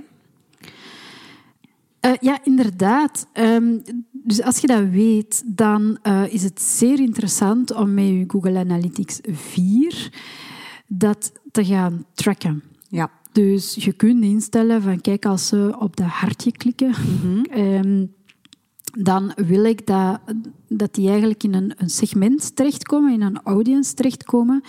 Eh, 2.00 2.12
ja, 2.20 2.40
inderdaad. 2.44 3.28
Ehm, 3.34 3.78
dus 4.12 4.42
als 4.42 4.58
je 4.60 4.68
dat 4.68 4.84
weet, 4.90 5.44
dan 5.46 5.98
eh, 6.02 6.24
is 6.34 6.44
het 6.44 6.62
zeer 6.62 7.00
interessant 7.00 7.74
om 7.74 7.94
met 7.94 8.06
je 8.06 8.24
Google 8.28 8.60
Analytics 8.60 9.20
4 9.32 10.10
dat 10.88 11.32
te 11.52 11.66
gaan 11.66 12.06
tracken. 12.14 12.64
Ja. 12.90 13.12
Dus 13.32 13.76
je 13.76 13.94
kunt 13.94 14.24
instellen 14.24 14.82
van 14.82 15.02
kijk, 15.02 15.26
als 15.26 15.48
ze 15.48 15.76
op 15.80 15.96
dat 15.96 16.08
hartje 16.08 16.52
klikken, 16.52 16.94
ehm, 17.50 18.06
dan 18.98 19.32
wil 19.36 19.64
ik 19.64 19.86
dat, 19.88 20.20
dat 20.68 20.94
die 20.96 21.10
eigenlijk 21.10 21.44
in 21.44 21.54
een, 21.54 21.74
een 21.78 21.90
segment 21.90 22.56
terechtkomen, 22.56 23.14
in 23.14 23.22
een 23.22 23.42
audience 23.44 23.94
terechtkomen. 23.94 24.62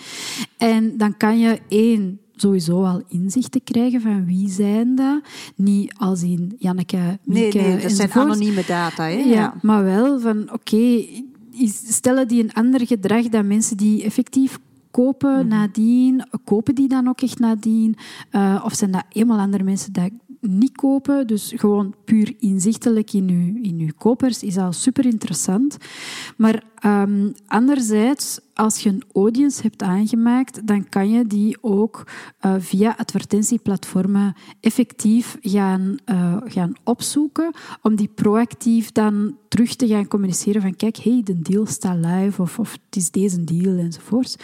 En 0.57 0.97
dan 0.97 1.17
kan 1.17 1.39
je 1.39 1.59
één 1.67 2.19
sowieso 2.35 2.83
al 2.83 3.03
inzichten 3.07 3.63
krijgen 3.63 4.01
van 4.01 4.25
wie 4.25 4.49
zijn 4.49 4.95
dat. 4.95 5.21
Niet 5.55 5.93
als 5.97 6.23
in 6.23 6.55
Janneke, 6.57 6.97
Nee, 6.97 7.43
Mieke 7.43 7.57
nee, 7.57 7.81
dat 7.81 7.91
zijn 7.91 8.11
anonieme 8.11 8.63
data, 8.67 9.03
hè? 9.03 9.09
Ja, 9.17 9.53
maar 9.61 9.83
wel 9.83 10.19
van, 10.19 10.53
oké, 10.53 11.05
is- 11.51 11.93
stellen 11.95 12.27
die 12.27 12.43
een 12.43 12.53
ander 12.53 12.87
gedrag 12.87 13.29
dan 13.29 13.47
mensen 13.47 13.77
die 13.77 14.03
effectief 14.03 14.59
kopen 14.97 15.47
nadien? 15.47 16.27
Kopen 16.43 16.75
die 16.75 16.87
dan 16.87 17.07
ook 17.07 17.21
echt 17.21 17.39
nadien? 17.39 17.95
Uh, 18.31 18.61
of 18.65 18.73
zijn 18.73 18.91
dat 18.91 19.03
eenmaal 19.09 19.39
andere 19.39 19.63
mensen 19.63 19.93
die 19.93 20.13
niet 20.41 20.75
kopen? 20.75 21.27
Dus 21.27 21.53
gewoon 21.55 21.95
puur 22.05 22.33
inzichtelijk 22.39 23.13
in 23.13 23.29
uw, 23.29 23.63
in 23.63 23.79
uw 23.79 23.91
kopers 23.97 24.43
is 24.43 24.57
al 24.57 24.73
super 24.73 25.05
interessant. 25.05 25.77
Maar 26.37 26.63
um, 26.85 27.33
anderzijds, 27.47 28.39
als 28.53 28.79
je 28.79 28.89
een 28.89 29.03
audience 29.13 29.61
hebt 29.61 29.83
aangemaakt, 29.83 30.67
dan 30.67 30.89
kan 30.89 31.09
je 31.09 31.27
die 31.27 31.57
ook 31.61 32.03
uh, 32.45 32.55
via 32.59 32.95
advertentieplatformen 32.97 34.35
effectief 34.59 35.37
gaan, 35.41 35.97
uh, 36.05 36.37
gaan 36.45 36.73
opzoeken, 36.83 37.51
om 37.81 37.95
die 37.95 38.09
proactief 38.15 38.91
dan 38.91 39.37
terug 39.47 39.75
te 39.75 39.87
gaan 39.87 40.07
communiceren 40.07 40.61
van 40.61 40.75
kijk, 40.75 40.97
hey, 40.97 41.21
de 41.23 41.41
deal 41.41 41.65
staat 41.65 42.05
live 42.05 42.41
of, 42.41 42.59
of 42.59 42.71
het 42.71 42.95
is 42.95 43.11
deze 43.11 43.43
deal 43.43 43.77
enzovoort. 43.77 44.35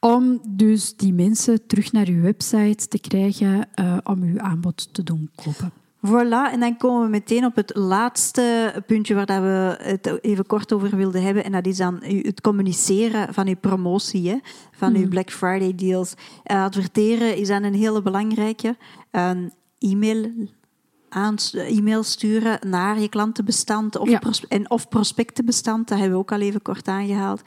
Om 0.00 0.40
dus 0.48 0.96
die 0.96 1.12
mensen 1.12 1.66
terug 1.66 1.92
naar 1.92 2.10
je 2.10 2.20
website 2.20 2.88
te 2.88 2.98
krijgen 2.98 3.68
uh, 3.80 3.96
om 4.04 4.22
uw 4.22 4.40
aanbod 4.40 4.88
te 4.92 5.02
doen 5.02 5.30
kopen. 5.34 5.72
Voilà, 6.06 6.52
en 6.52 6.60
dan 6.60 6.76
komen 6.76 7.02
we 7.02 7.08
meteen 7.08 7.44
op 7.44 7.56
het 7.56 7.76
laatste 7.76 8.74
puntje 8.86 9.14
waar 9.14 9.26
dat 9.26 9.40
we 9.40 9.76
het 9.82 10.24
even 10.24 10.46
kort 10.46 10.72
over 10.72 10.96
wilden 10.96 11.22
hebben. 11.22 11.44
En 11.44 11.52
dat 11.52 11.66
is 11.66 11.76
dan 11.76 12.02
het 12.02 12.40
communiceren 12.40 13.34
van 13.34 13.46
uw 13.46 13.56
promotie, 13.56 14.28
hè, 14.28 14.36
van 14.72 14.94
uw 14.94 15.08
Black 15.08 15.30
Friday 15.30 15.74
deals. 15.74 16.14
Uh, 16.50 16.62
adverteren 16.62 17.36
is 17.36 17.48
dan 17.48 17.62
een 17.62 17.74
hele 17.74 18.02
belangrijke. 18.02 18.76
Een 19.10 19.52
e-mail 19.78 20.30
e-mail 21.52 22.02
sturen 22.02 22.58
naar 22.68 23.00
je 23.00 23.08
klantenbestand 23.08 23.96
of, 23.96 24.08
ja. 24.08 24.20
en 24.48 24.70
of 24.70 24.88
prospectenbestand, 24.88 25.88
dat 25.88 25.98
hebben 25.98 26.16
we 26.16 26.22
ook 26.22 26.32
al 26.32 26.40
even 26.40 26.62
kort 26.62 26.88
aangehaald. 26.88 27.42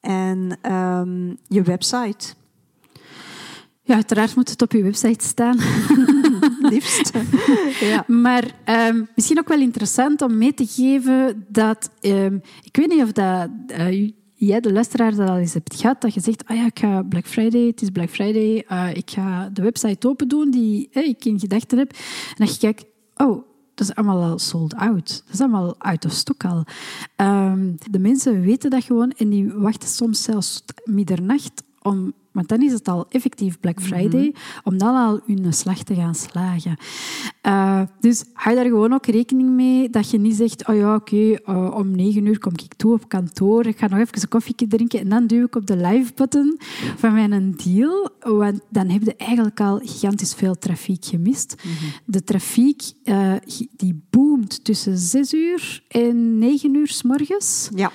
En 0.00 0.58
um, 0.72 1.36
je 1.48 1.62
website. 1.62 2.34
Ja, 3.82 3.94
uiteraard 3.94 4.36
moet 4.36 4.50
het 4.50 4.62
op 4.62 4.72
je 4.72 4.82
website 4.82 5.24
staan. 5.24 5.58
Liefst. 6.70 7.12
ja. 7.80 8.04
Maar 8.06 8.44
um, 8.88 9.08
misschien 9.14 9.38
ook 9.38 9.48
wel 9.48 9.60
interessant 9.60 10.22
om 10.22 10.38
mee 10.38 10.54
te 10.54 10.66
geven 10.66 11.46
dat... 11.48 11.90
Um, 12.00 12.40
ik 12.62 12.76
weet 12.76 12.88
niet 12.88 13.02
of 13.02 13.12
dat, 13.12 13.48
uh, 13.66 14.10
jij, 14.34 14.60
de 14.60 14.72
luisteraar, 14.72 15.14
dat 15.14 15.28
al 15.28 15.36
eens 15.36 15.54
hebt 15.54 15.74
gehad. 15.74 16.00
Dat 16.00 16.14
je 16.14 16.20
zegt, 16.20 16.46
ah 16.46 16.56
ja, 16.56 16.66
ik 16.66 16.78
ga 16.78 17.02
Black 17.02 17.26
Friday, 17.26 17.66
het 17.66 17.82
is 17.82 17.90
Black 17.90 18.10
Friday. 18.10 18.64
Uh, 18.72 18.94
ik 18.94 19.10
ga 19.10 19.48
de 19.52 19.62
website 19.62 20.08
open 20.08 20.28
doen 20.28 20.50
die 20.50 20.88
ik 20.90 21.24
in 21.24 21.38
gedachten 21.38 21.78
heb. 21.78 21.90
En 22.36 22.46
dat 22.46 22.52
je 22.52 22.58
kijkt, 22.58 22.84
oh, 23.16 23.44
dat 23.74 23.88
is 23.88 23.94
allemaal 23.94 24.30
al 24.30 24.38
sold 24.38 24.74
out. 24.74 25.22
Dat 25.24 25.34
is 25.34 25.40
allemaal 25.40 25.74
out 25.78 26.04
of 26.04 26.12
stock 26.12 26.44
al. 26.44 26.64
Um, 27.16 27.76
de 27.90 27.98
mensen 27.98 28.40
weten 28.40 28.70
dat 28.70 28.84
gewoon 28.84 29.10
en 29.10 29.30
die 29.30 29.52
wachten 29.52 29.88
soms 29.88 30.22
zelfs 30.22 30.64
middernacht 30.84 31.62
om 31.86 32.12
want 32.36 32.48
dan 32.48 32.62
is 32.62 32.72
het 32.72 32.88
al 32.88 33.06
effectief 33.08 33.60
Black 33.60 33.80
Friday, 33.80 34.26
mhm. 34.26 34.38
om 34.64 34.78
dan 34.78 34.96
al 34.96 35.20
hun 35.26 35.52
slag 35.52 35.82
te 35.82 35.94
gaan 35.94 36.14
slagen. 36.14 36.76
Uh, 37.42 37.80
dus 38.00 38.24
hou 38.32 38.56
daar 38.56 38.64
gewoon 38.64 38.92
ook 38.92 39.06
rekening 39.06 39.50
mee 39.50 39.90
dat 39.90 40.10
je 40.10 40.18
niet 40.18 40.36
zegt, 40.36 40.68
oh 40.68 40.76
ja, 40.76 40.94
oké, 40.94 41.14
okay, 41.14 41.56
uh, 41.56 41.74
om 41.76 41.90
negen 41.90 42.26
uur 42.26 42.38
kom 42.38 42.52
ik 42.52 42.74
toe 42.74 42.92
op 42.92 43.08
kantoor, 43.08 43.66
ik 43.66 43.78
ga 43.78 43.86
nog 43.86 43.98
even 43.98 44.22
een 44.22 44.28
koffietje 44.28 44.66
drinken 44.66 45.00
en 45.00 45.08
dan 45.08 45.26
duw 45.26 45.44
ik 45.44 45.56
op 45.56 45.66
de 45.66 45.76
live-button 45.76 46.58
van 46.96 47.14
mijn 47.14 47.54
deal. 47.64 48.10
Want 48.20 48.60
dan 48.68 48.88
heb 48.88 49.02
je 49.02 49.16
eigenlijk 49.16 49.60
al 49.60 49.78
gigantisch 49.78 50.34
veel 50.34 50.58
trafiek 50.58 51.04
gemist. 51.04 51.54
Mm 51.62 51.70
-hmm. 51.70 51.88
De 52.04 52.24
trafiek 52.24 52.82
uh, 53.04 53.32
die 53.76 54.02
boomt 54.10 54.64
tussen 54.64 54.98
zes 54.98 55.32
uur 55.32 55.82
en 55.88 56.38
negen 56.38 56.74
uur 56.74 56.88
s 56.88 57.02
morgens. 57.02 57.68
Ja 57.74 57.92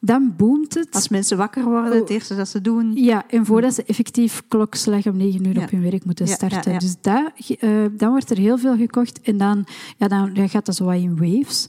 dan 0.00 0.34
boomt 0.36 0.74
het. 0.74 0.94
Als 0.94 1.08
mensen 1.08 1.36
wakker 1.36 1.64
worden, 1.64 1.92
het 1.92 2.02
oh. 2.02 2.10
eerste 2.10 2.36
dat 2.36 2.48
ze 2.48 2.60
doen. 2.60 2.92
Ja, 2.94 3.24
en 3.28 3.46
voordat 3.46 3.74
ze 3.74 3.84
effectief 3.84 4.42
klokslag 4.48 5.06
om 5.06 5.16
negen 5.16 5.46
uur 5.46 5.62
op 5.62 5.70
hun 5.70 5.82
werk 5.82 6.04
moeten 6.04 6.28
starten. 6.28 6.78
dus 6.78 6.96
dat, 7.00 7.32
uh, 7.60 7.84
dan 7.92 8.10
wordt 8.10 8.30
er 8.30 8.38
heel 8.38 8.58
veel 8.58 8.76
gekocht 8.76 9.20
en 9.20 9.36
dan, 9.36 9.66
ja, 9.96 10.08
dan, 10.08 10.34
dan 10.34 10.48
gaat 10.48 10.66
dat 10.66 10.76
zo 10.76 10.84
wat 10.84 10.94
in 10.94 11.16
waves. 11.16 11.66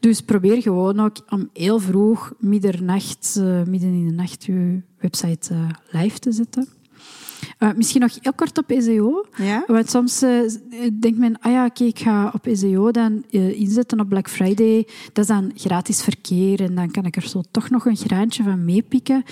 Dus 0.00 0.20
probeer 0.20 0.62
gewoon 0.62 1.00
ook 1.00 1.16
om 1.28 1.48
heel 1.52 1.78
vroeg, 1.78 2.32
middernacht, 2.38 3.36
uh, 3.38 3.62
midden 3.62 3.92
in 3.92 4.06
de 4.06 4.14
nacht, 4.14 4.44
je 4.44 4.82
website 4.98 5.54
uh, 5.54 5.68
live 5.90 6.18
te 6.18 6.32
zetten. 6.32 6.77
Uh, 7.58 7.68
misschien 7.76 8.00
nog 8.00 8.18
heel 8.20 8.32
kort 8.32 8.58
op 8.58 8.72
SEO. 8.78 9.26
Ja? 9.36 9.64
Want 9.66 9.90
soms 9.90 10.22
uh, 10.22 10.50
denkt 11.00 11.18
men, 11.18 11.40
ah 11.40 11.52
ja, 11.52 11.64
oké, 11.64 11.84
ik 11.84 11.98
ga 11.98 12.32
op 12.34 12.48
SEO 12.52 12.90
dan 12.90 13.24
uh, 13.30 13.60
inzetten 13.60 14.00
op 14.00 14.08
Black 14.08 14.30
Friday. 14.30 14.86
Dat 15.12 15.24
is 15.24 15.30
dan 15.30 15.52
gratis 15.54 16.02
verkeer 16.02 16.60
en 16.60 16.74
dan 16.74 16.90
kan 16.90 17.04
ik 17.04 17.16
er 17.16 17.28
zo 17.28 17.42
toch 17.50 17.70
nog 17.70 17.86
een 17.86 17.96
graantje 17.96 18.42
van 18.42 18.64
meepikken. 18.64 19.22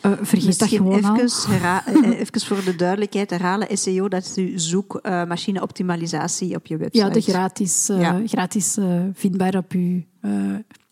vergeet 0.00 0.30
misschien 0.30 0.58
dat 0.58 0.68
gewoon 0.68 0.98
even, 0.98 1.10
al. 1.10 2.12
even 2.20 2.40
voor 2.40 2.64
de 2.64 2.76
duidelijkheid 2.76 3.30
herhalen. 3.30 3.78
SEO, 3.78 4.08
dat 4.08 4.24
is 4.24 4.34
uw 4.34 4.58
zoekmachine-optimalisatie 4.58 6.54
op 6.54 6.66
je 6.66 6.76
website. 6.76 7.06
Ja, 7.06 7.12
de 7.12 7.20
gratis, 7.20 7.86
ja. 7.86 8.22
gratis 8.26 8.78
vindbaar 9.12 9.56
op 9.56 9.72
uw 9.72 10.02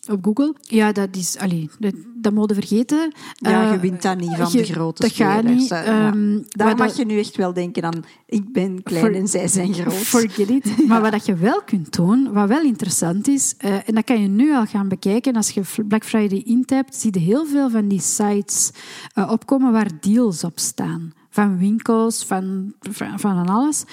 op 0.09 0.25
Google. 0.25 0.55
Ja, 0.61 0.91
dat 0.91 1.15
is... 1.15 1.37
Allee, 1.37 1.69
dat, 1.79 1.93
dat 2.15 2.33
mode 2.33 2.53
vergeten. 2.53 3.13
Ja, 3.33 3.71
je 3.71 3.79
wint 3.79 4.01
dat 4.01 4.17
niet 4.17 4.35
van 4.35 4.51
de 4.51 4.63
grote 4.63 5.01
Dat 5.01 5.11
gaat 5.11 5.43
niet. 5.43 5.71
Um, 5.71 6.45
Daar 6.47 6.75
mag 6.75 6.97
je 6.97 7.05
nu 7.05 7.19
echt 7.19 7.35
wel 7.35 7.53
denken 7.53 7.83
aan... 7.83 8.03
Ik 8.25 8.51
ben 8.53 8.83
klein 8.83 9.13
en 9.13 9.27
zij 9.27 9.47
zijn 9.47 9.73
groot. 9.73 9.93
Forget 10.15 10.49
it. 10.49 10.77
maar 10.87 11.11
wat 11.11 11.25
je 11.25 11.35
wel 11.35 11.61
kunt 11.65 11.95
doen, 11.95 12.33
wat 12.33 12.47
wel 12.47 12.63
interessant 12.63 13.27
is... 13.27 13.55
Uh, 13.65 13.73
en 13.73 13.95
dat 13.95 14.03
kan 14.03 14.21
je 14.21 14.27
nu 14.27 14.53
al 14.53 14.65
gaan 14.65 14.87
bekijken. 14.87 15.35
Als 15.35 15.49
je 15.49 15.61
Black 15.87 16.03
Friday 16.03 16.41
intapt, 16.45 16.95
zie 16.95 17.13
je 17.13 17.19
heel 17.19 17.45
veel 17.45 17.69
van 17.69 17.87
die 17.87 18.01
sites 18.01 18.71
uh, 19.17 19.31
opkomen 19.31 19.71
waar 19.71 19.91
deals 19.99 20.43
op 20.43 20.59
staan 20.59 21.13
van 21.35 21.57
winkels, 21.57 22.23
van, 22.23 22.73
van, 22.79 23.19
van 23.19 23.47
alles. 23.47 23.83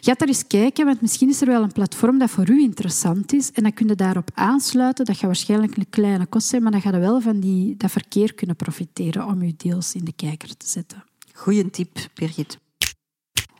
Ga 0.00 0.14
daar 0.14 0.28
eens 0.28 0.46
kijken, 0.46 0.84
want 0.84 1.00
misschien 1.00 1.28
is 1.28 1.40
er 1.40 1.46
wel 1.46 1.62
een 1.62 1.72
platform 1.72 2.18
dat 2.18 2.30
voor 2.30 2.50
u 2.50 2.62
interessant 2.62 3.32
is 3.32 3.52
en 3.52 3.62
dan 3.62 3.72
kun 3.72 3.88
je 3.88 3.94
daarop 3.94 4.30
aansluiten. 4.34 5.04
Dat 5.04 5.14
gaat 5.16 5.24
waarschijnlijk 5.24 5.76
een 5.76 5.90
kleine 5.90 6.26
kost 6.26 6.48
zijn, 6.48 6.62
maar 6.62 6.72
dan 6.72 6.80
ga 6.80 6.90
je 6.90 6.98
wel 6.98 7.20
van 7.20 7.40
die, 7.40 7.76
dat 7.76 7.90
verkeer 7.90 8.34
kunnen 8.34 8.56
profiteren 8.56 9.26
om 9.26 9.40
uw 9.40 9.52
deals 9.56 9.94
in 9.94 10.04
de 10.04 10.12
kijker 10.12 10.56
te 10.56 10.68
zetten. 10.68 11.04
Goeie 11.32 11.70
tip, 11.70 11.98
Birgit. 12.14 12.58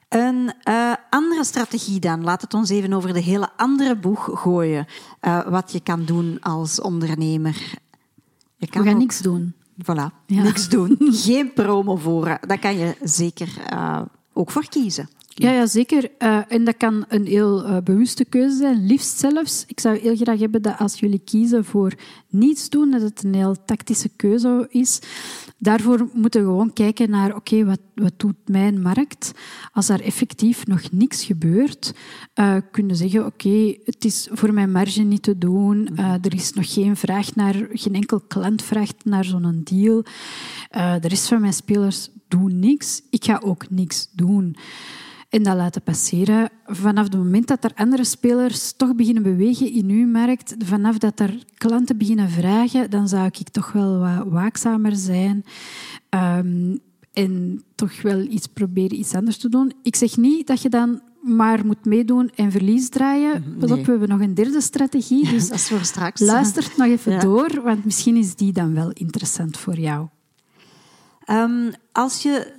Een 0.09 0.53
uh, 0.69 0.93
andere 1.11 1.45
strategie 1.45 2.01
dan. 2.01 2.25
Laat 2.25 2.41
het 2.41 2.55
ons 2.55 2.71
even 2.71 2.93
over 2.93 3.13
de 3.13 3.21
hele 3.21 3.51
andere 3.57 3.97
boeg 3.97 4.31
gooien. 4.33 4.87
Uh, 5.21 5.49
wat 5.49 5.73
je 5.73 5.81
kan 5.81 6.05
doen 6.05 6.41
als 6.41 6.81
ondernemer. 6.81 7.79
Je 8.57 8.67
kan 8.67 8.83
We 8.83 8.89
gaan 8.89 8.99
niks 8.99 9.19
doen. 9.19 9.55
Voilà, 9.77 10.25
niks 10.27 10.69
doen. 10.69 10.97
Geen 11.25 11.53
promo 11.53 11.97
voor. 11.97 12.39
Daar 12.47 12.59
kan 12.59 12.79
je 12.79 12.97
zeker 13.03 13.49
uh, 13.73 14.01
ook 14.33 14.51
voor 14.51 14.69
kiezen. 14.69 15.09
Ja, 15.35 15.51
ja 15.51 15.67
zeker. 15.67 16.11
Uh, 16.19 16.39
en 16.49 16.65
dat 16.65 16.77
kan 16.77 17.05
een 17.09 17.27
heel 17.27 17.65
uh, 17.65 17.77
bewuste 17.85 18.25
keuze 18.25 18.57
zijn, 18.57 18.87
liefst 18.87 19.19
zelfs. 19.19 19.65
Ik 19.67 19.81
zou 19.81 19.99
heel 19.99 20.17
graag 20.17 20.39
hebben 20.39 20.63
dat 20.63 20.79
als 20.79 21.01
jullie 21.01 21.23
kiezen 21.25 21.65
voor 21.65 21.93
niets 22.29 22.69
doen, 22.69 22.91
dat 22.91 23.01
het 23.01 23.23
een 23.25 23.35
heel 23.35 23.57
tactische 23.65 24.09
keuze 24.17 24.67
is. 24.71 24.99
Daarvoor 25.59 26.09
moeten 26.13 26.41
we 26.41 26.47
gewoon 26.47 26.73
kijken 26.73 27.11
naar, 27.11 27.35
oké, 27.37 27.65
wat, 27.65 27.81
wat 27.95 28.13
doet 28.17 28.37
mijn 28.47 28.83
markt? 28.83 29.33
Als 29.73 29.89
er 29.89 30.03
effectief 30.03 30.67
nog 30.67 30.91
niks 30.91 31.25
gebeurt, 31.25 31.95
uh, 32.35 32.57
kunnen 32.71 32.97
zeggen, 32.97 33.27
oké, 33.27 33.77
het 33.85 34.05
is 34.05 34.29
voor 34.33 34.53
mijn 34.53 34.73
marge 34.73 35.03
niet 35.03 35.23
te 35.23 35.39
doen. 35.39 35.97
er 35.97 36.35
is 36.35 36.53
nog 36.53 36.73
geen 36.73 36.97
vraag 36.97 37.35
naar, 37.35 37.69
geen 37.73 37.95
enkel 37.95 38.21
klant 38.21 38.63
vraagt 38.63 39.05
naar 39.05 39.25
zo'n 39.25 39.61
deal. 39.65 40.05
de 41.01 41.09
rest 41.09 41.29
van 41.29 41.41
mijn 41.41 41.53
spelers 41.53 42.11
doen 42.29 42.59
niks. 42.59 43.03
Ik 43.11 43.25
ga 43.25 43.41
ook 43.45 43.71
niks 43.71 44.09
doen 44.13 44.57
en 45.33 45.43
dat 45.43 45.57
laten 45.57 45.83
passeren. 45.83 46.51
Vanaf 46.67 47.05
het 47.05 47.17
moment 47.17 47.47
dat 47.47 47.65
er 47.65 47.73
andere 47.75 48.05
spelers 48.05 48.73
toch 48.73 48.95
beginnen 48.95 49.23
bewegen 49.23 49.73
in 49.73 49.89
uw 49.89 50.07
markt, 50.07 50.55
vanaf 50.59 50.99
dat 50.99 51.21
er 51.21 51.45
klanten 51.55 51.99
beginnen 51.99 52.31
vragen, 52.31 52.91
dan 52.91 53.09
zou 53.09 53.27
ik 53.27 53.49
toch 53.49 53.73
wel 53.73 53.99
wat 53.99 54.27
waakzamer 54.29 54.97
zijn. 54.97 55.45
Um, 56.11 56.79
en 57.13 57.63
toch 57.75 58.03
wel 58.03 58.21
iets 58.21 58.47
proberen 58.47 58.99
iets 58.99 59.15
anders 59.15 59.39
te 59.39 59.49
doen. 59.49 59.73
Ik 59.83 59.97
zeg 59.97 60.17
niet 60.17 60.47
dat 60.47 60.63
je 60.63 60.69
dan 60.69 61.01
maar 61.23 61.67
moet 61.67 61.85
meedoen 61.85 62.31
en 62.35 62.51
verlies 62.51 62.89
draaien. 62.89 63.57
Pas 63.59 63.71
op, 63.71 63.85
we 63.85 63.91
hebben 63.91 64.09
nog 64.09 64.21
een 64.21 64.35
derde 64.35 64.61
strategie. 64.61 65.29
Dus 65.31 65.49
dat 65.49 65.57
is 65.57 65.69
voor 65.69 65.85
straks. 65.85 66.21
Luister 66.21 66.73
nog 66.77 66.87
even 66.87 67.21
door, 67.21 67.61
want 67.63 67.85
misschien 67.85 68.17
is 68.17 68.35
die 68.35 68.53
dan 68.53 68.75
wel 68.75 68.91
interessant 68.91 69.57
voor 69.57 69.79
jou. 69.79 70.09
Um, 71.31 71.73
als 71.93 72.23
je 72.23 72.53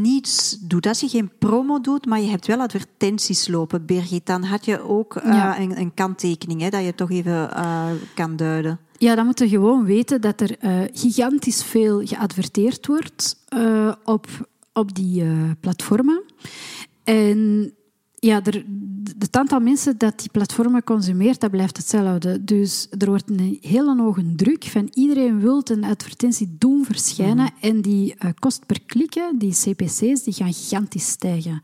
niets 0.00 0.58
doet, 0.60 0.86
als 0.86 1.00
je 1.00 1.08
geen 1.08 1.30
promo 1.38 1.80
doet, 1.80 2.06
maar 2.06 2.20
je 2.20 2.28
hebt 2.28 2.46
wel 2.46 2.60
advertenties 2.60 3.48
lopen, 3.48 3.86
Birgit, 3.86 4.26
dan 4.26 4.42
had 4.42 4.64
je 4.64 4.80
ook 4.80 5.16
uh, 5.16 5.56
een, 5.58 5.78
een, 5.80 5.94
kanttekening 5.94 6.60
hè, 6.60 6.68
dat 6.68 6.84
je 6.84 6.94
toch 6.94 7.10
even 7.10 7.50
uh, 7.56 7.86
kan 8.14 8.36
duiden. 8.36 8.78
Ja, 8.98 9.14
dan 9.14 9.26
moet 9.26 9.38
je 9.38 9.48
gewoon 9.48 9.84
weten 9.84 10.20
dat 10.20 10.40
er 10.40 10.56
uh, 10.64 10.80
gigantisch 10.92 11.64
veel 11.64 12.06
geadverteerd 12.06 12.86
wordt 12.86 13.38
op, 14.04 14.26
op 14.72 14.94
die 14.94 15.24
platformen. 15.60 16.22
En 17.04 17.72
ja, 18.26 18.44
er, 18.44 18.64
het 19.18 19.36
aantal 19.36 19.60
mensen 19.60 19.98
dat 19.98 20.18
die 20.18 20.30
platformen 20.30 20.84
consumeert, 20.84 21.40
dat 21.40 21.50
blijft 21.50 21.76
hetzelfde. 21.76 22.44
Dus 22.44 22.86
er 22.98 23.06
wordt 23.06 23.30
een 23.30 23.58
hele 23.60 23.96
hoge 24.02 24.34
druk 24.34 24.64
van 24.64 24.90
iedereen 24.94 25.40
wil 25.40 25.60
een 25.64 25.84
advertentie 25.84 26.56
doen 26.58 26.84
verschijnen 26.84 27.52
Mhm. 27.52 27.66
en 27.66 27.80
die 27.80 28.14
uh, 28.18 28.30
kost 28.38 28.66
per 28.66 28.80
klikken, 28.86 29.38
die 29.38 29.52
CPC's, 29.52 30.22
die 30.22 30.32
gaan 30.32 30.52
gigantisch 30.52 31.08
stijgen. 31.08 31.62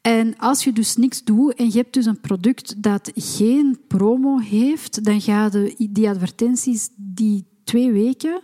En 0.00 0.36
als 0.38 0.64
je 0.64 0.72
dus 0.72 0.96
niks 0.96 1.24
doet 1.24 1.54
en 1.54 1.66
je 1.66 1.76
hebt 1.76 1.94
dus 1.94 2.06
een 2.06 2.20
product 2.20 2.82
dat 2.82 3.10
geen 3.14 3.78
promo 3.88 4.38
heeft, 4.38 5.04
dan 5.04 5.20
gaan 5.20 5.50
de, 5.50 5.88
die 5.90 6.08
advertenties 6.08 6.88
die 6.96 7.44
twee 7.64 7.92
weken 7.92 8.40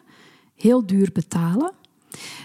heel 0.55 0.87
duur 0.87 1.11
betalen. 1.13 1.73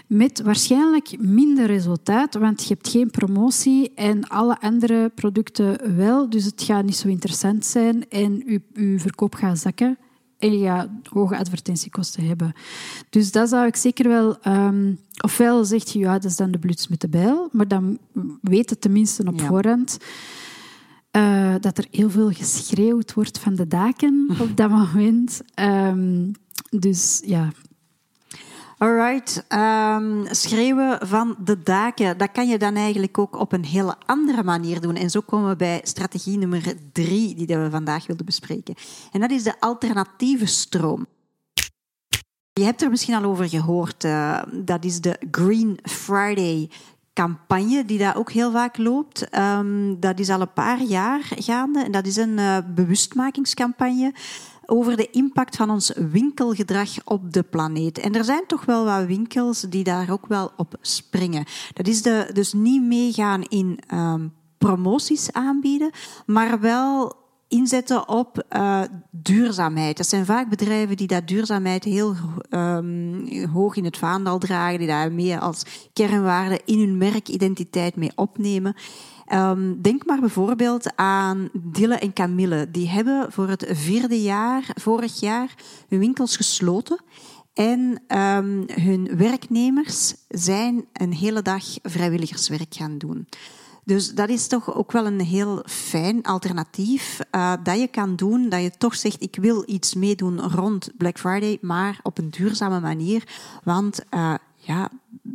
Met 0.06 0.42
waarschijnlijk 0.42 1.18
minder 1.18 1.66
resultaat, 1.66 2.34
want 2.34 2.62
je 2.62 2.74
hebt 2.74 2.88
geen 2.88 3.10
promotie 3.10 3.94
en 3.94 4.28
alle 4.28 4.60
andere 4.60 5.08
producten 5.14 5.96
wel. 5.96 6.30
Dus 6.30 6.44
het 6.44 6.62
gaat 6.62 6.84
niet 6.84 6.96
zo 6.96 7.08
interessant 7.08 7.66
zijn 7.66 8.08
en 8.08 8.42
je, 8.46 8.62
je 8.72 8.98
verkoop 8.98 9.34
gaat 9.34 9.58
zakken 9.58 9.98
en 10.38 10.58
je 10.58 10.64
gaat 10.64 10.88
hoge 11.02 11.36
advertentiekosten 11.36 12.26
hebben. 12.26 12.52
Dus 13.10 13.32
dat 13.32 13.48
zou 13.48 13.66
ik 13.66 13.76
zeker 13.76 14.08
wel... 14.08 14.36
Um, 14.46 14.98
ofwel 15.24 15.64
zeg 15.64 15.92
je, 15.92 15.98
ja, 15.98 16.12
dat 16.12 16.24
is 16.24 16.36
dan 16.36 16.50
de 16.50 16.58
bluts 16.58 16.88
met 16.88 17.00
de 17.00 17.08
bijl, 17.08 17.48
maar 17.52 17.68
dan 17.68 17.98
weet 18.40 18.70
het 18.70 18.80
tenminste 18.80 19.24
op 19.26 19.40
ja. 19.40 19.46
voorhand 19.46 19.98
uh, 21.16 21.54
dat 21.60 21.78
er 21.78 21.86
heel 21.90 22.10
veel 22.10 22.30
geschreeuwd 22.30 23.14
wordt 23.14 23.38
van 23.38 23.54
de 23.54 23.66
daken 23.66 24.28
op 24.40 24.56
dat 24.56 24.70
moment. 24.70 25.40
Um, 25.54 26.32
dus 26.70 27.22
ja, 27.24 27.52
Alright, 28.78 29.44
um, 29.48 30.26
schreeuwen 30.30 31.06
van 31.06 31.36
de 31.44 31.62
daken, 31.62 32.18
dat 32.18 32.32
kan 32.32 32.48
je 32.48 32.58
dan 32.58 32.76
eigenlijk 32.76 33.18
ook 33.18 33.36
op 33.36 33.52
een 33.52 33.64
hele 33.64 33.96
andere 34.06 34.42
manier 34.42 34.80
doen. 34.80 34.94
En 34.94 35.10
zo 35.10 35.20
komen 35.20 35.48
we 35.48 35.56
bij 35.56 35.80
strategie 35.82 36.38
nummer 36.38 36.74
drie 36.92 37.34
die 37.34 37.46
we 37.46 37.70
vandaag 37.70 38.06
wilden 38.06 38.26
bespreken. 38.26 38.74
En 39.12 39.20
dat 39.20 39.30
is 39.30 39.42
de 39.42 39.60
alternatieve 39.60 40.46
stroom. 40.46 41.06
Je 42.52 42.64
hebt 42.64 42.82
er 42.82 42.90
misschien 42.90 43.14
al 43.14 43.24
over 43.24 43.48
gehoord. 43.48 44.04
Uh, 44.04 44.42
dat 44.52 44.84
is 44.84 45.00
de 45.00 45.20
Green 45.30 45.78
Friday 45.82 46.70
campagne 47.12 47.84
die 47.84 47.98
daar 47.98 48.16
ook 48.16 48.32
heel 48.32 48.50
vaak 48.50 48.76
loopt. 48.76 49.38
Um, 49.38 50.00
dat 50.00 50.18
is 50.18 50.30
al 50.30 50.40
een 50.40 50.52
paar 50.52 50.82
jaar 50.82 51.20
gaande 51.36 51.84
en 51.84 51.92
dat 51.92 52.06
is 52.06 52.16
een 52.16 52.38
uh, 52.38 52.58
bewustmakingscampagne 52.74 54.12
over 54.70 54.96
de 54.96 55.10
impact 55.10 55.56
van 55.56 55.70
ons 55.70 55.92
winkelgedrag 56.10 56.88
op 57.04 57.32
de 57.32 57.42
planeet. 57.42 57.98
En 57.98 58.14
er 58.14 58.24
zijn 58.24 58.44
toch 58.46 58.64
wel 58.64 58.84
wat 58.84 59.06
winkels 59.06 59.60
die 59.60 59.84
daar 59.84 60.10
ook 60.10 60.26
wel 60.26 60.50
op 60.56 60.74
springen. 60.80 61.44
Dat 61.72 61.86
is 61.86 62.02
de, 62.02 62.30
dus 62.32 62.52
niet 62.52 62.82
meegaan 62.82 63.42
in 63.42 63.78
um, 63.94 64.32
promoties 64.58 65.32
aanbieden, 65.32 65.90
maar 66.26 66.60
wel 66.60 67.16
inzetten 67.48 68.08
op 68.08 68.44
uh, 68.56 68.82
duurzaamheid. 69.10 69.96
Dat 69.96 70.06
zijn 70.06 70.26
vaak 70.26 70.48
bedrijven 70.48 70.96
die 70.96 71.06
dat 71.06 71.28
duurzaamheid 71.28 71.84
heel 71.84 72.14
um, 72.50 73.28
hoog 73.52 73.76
in 73.76 73.84
het 73.84 73.98
vaandel 73.98 74.38
dragen, 74.38 74.78
die 74.78 74.88
daar 74.88 75.12
mee 75.12 75.38
als 75.38 75.62
kernwaarde 75.92 76.60
in 76.64 76.78
hun 76.78 76.98
merkidentiteit 76.98 77.96
mee 77.96 78.12
opnemen. 78.14 78.74
Um, 79.32 79.82
denk 79.82 80.06
maar 80.06 80.20
bijvoorbeeld 80.20 80.96
aan 80.96 81.48
Dille 81.52 81.94
en 81.94 82.12
Camille. 82.12 82.70
Die 82.70 82.88
hebben 82.88 83.32
voor 83.32 83.48
het 83.48 83.66
vierde 83.70 84.22
jaar, 84.22 84.70
vorig 84.74 85.20
jaar, 85.20 85.54
hun 85.88 85.98
winkels 85.98 86.36
gesloten. 86.36 87.00
En 87.54 88.02
um, 88.18 88.64
hun 88.72 89.16
werknemers 89.16 90.14
zijn 90.28 90.84
een 90.92 91.12
hele 91.12 91.42
dag 91.42 91.64
vrijwilligerswerk 91.82 92.74
gaan 92.74 92.98
doen. 92.98 93.26
Dus 93.84 94.14
dat 94.14 94.28
is 94.28 94.46
toch 94.46 94.74
ook 94.74 94.92
wel 94.92 95.06
een 95.06 95.20
heel 95.20 95.62
fijn 95.66 96.22
alternatief 96.22 97.20
uh, 97.32 97.52
dat 97.62 97.78
je 97.78 97.88
kan 97.88 98.16
doen. 98.16 98.48
Dat 98.48 98.62
je 98.62 98.70
toch 98.78 98.94
zegt, 98.94 99.22
ik 99.22 99.36
wil 99.40 99.62
iets 99.66 99.94
meedoen 99.94 100.40
rond 100.40 100.90
Black 100.96 101.18
Friday, 101.18 101.58
maar 101.60 102.00
op 102.02 102.18
een 102.18 102.30
duurzame 102.30 102.80
manier. 102.80 103.28
Want 103.64 104.00
uh, 104.10 104.34
ja, 104.56 104.90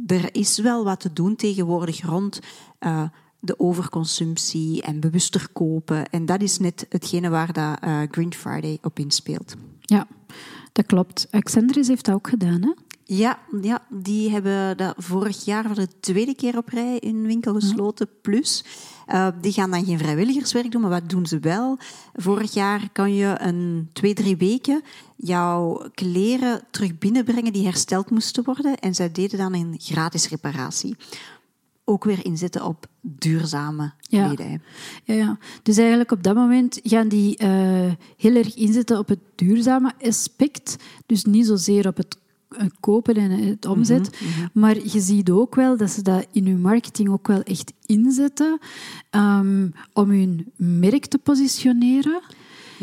er 0.08 0.36
is 0.36 0.58
wel 0.58 0.84
wat 0.84 1.00
te 1.00 1.14
doen 1.14 1.36
tegenwoordig 1.36 2.06
rond 2.06 2.40
uh, 2.80 3.04
de 3.44 3.60
overconsumptie 3.60 4.82
en 4.82 5.00
bewuster 5.00 5.48
kopen. 5.54 6.10
En 6.10 6.26
dat 6.26 6.42
is 6.42 6.58
net 6.58 6.86
hetgene 6.90 7.30
waar 7.30 7.54
dat, 7.54 7.78
uh, 7.84 8.02
Green 8.12 8.34
Friday 8.34 8.78
op 8.82 9.00
inspeelt. 9.00 9.56
Ja, 9.80 10.08
dat 10.72 10.86
klopt. 10.86 11.28
Accendris 11.32 11.88
heeft 11.88 12.06
dat 12.06 12.16
ook 12.16 12.28
gedaan, 12.28 12.62
hè? 12.62 12.72
Ja, 13.06 13.40
ja, 13.62 13.82
die 13.90 14.30
hebben 14.30 14.78
dat 14.78 14.94
vorig 14.98 15.46
jaar 15.46 15.66
voor 15.66 15.76
de 15.76 15.88
tweede 16.00 16.36
keer 16.36 16.58
op 16.58 16.68
rij 16.68 16.98
in 16.98 17.26
winkel 17.26 17.54
gesloten. 17.54 18.08
Plus, 18.22 18.66
uh, 19.08 19.28
die 19.42 19.52
gaan 19.52 19.72
dan 19.72 19.86
geen 19.86 19.98
vrijwilligerswerk 19.98 20.72
doen, 20.72 20.82
maar 20.82 20.90
wat 20.90 21.10
doen 21.10 21.26
ze 21.26 21.40
wel? 21.40 21.78
Vorig 22.14 22.54
jaar 22.54 22.90
kan 22.92 23.16
je 23.16 23.36
een 23.38 23.90
twee, 23.94 24.14
drie 24.14 24.38
weken 24.38 24.82
jouw 25.16 25.90
kleren 25.94 26.62
terug 26.72 26.98
binnenbrengen 26.98 27.54
die 27.54 27.66
hersteld 27.66 28.10
moesten 28.10 28.44
worden. 28.44 28.78
En 28.78 28.96
zij 28.96 29.12
deden 29.12 29.38
dan 29.38 29.54
een 29.54 29.76
gratis 29.78 30.30
reparatie 30.30 30.96
ook 31.86 32.04
weer 32.04 32.26
inzetten 32.26 32.66
op 32.66 32.86
duurzame 33.02 33.94
ja. 34.00 34.28
kledij. 34.28 34.60
Ja, 35.04 35.14
ja, 35.14 35.38
dus 35.64 35.78
eigenlijk 35.78 36.12
op 36.12 36.24
dat 36.24 36.36
moment 36.36 36.80
gaan 36.84 37.08
die 37.08 37.44
uh, 37.44 37.92
heel 38.18 38.36
erg 38.36 38.56
inzetten 38.56 39.00
op 39.00 39.08
het 39.08 39.20
duurzame 39.36 39.92
aspect. 40.02 40.76
Dus 41.06 41.26
niet 41.26 41.46
zozeer 41.46 41.88
op 41.88 41.98
het 41.98 42.18
kopen 42.80 43.16
en 43.16 43.32
het 43.32 43.66
omzet. 43.66 44.12
Mm 44.12 44.18
-hmm, 44.18 44.28
mm 44.28 44.34
-hmm. 44.34 44.62
Maar 44.62 44.76
je 44.76 45.00
ziet 45.00 45.30
ook 45.30 45.56
wel 45.56 45.78
dat 45.78 45.90
ze 45.90 46.02
dat 46.02 46.26
in 46.32 46.48
hun 46.48 46.62
marketing 46.62 47.10
ook 47.10 47.28
wel 47.28 47.42
echt 47.42 47.74
inzetten 47.86 48.60
um, 49.12 49.74
om 49.94 50.10
hun 50.10 50.52
merk 50.56 51.06
te 51.06 51.18
positioneren. 51.18 52.22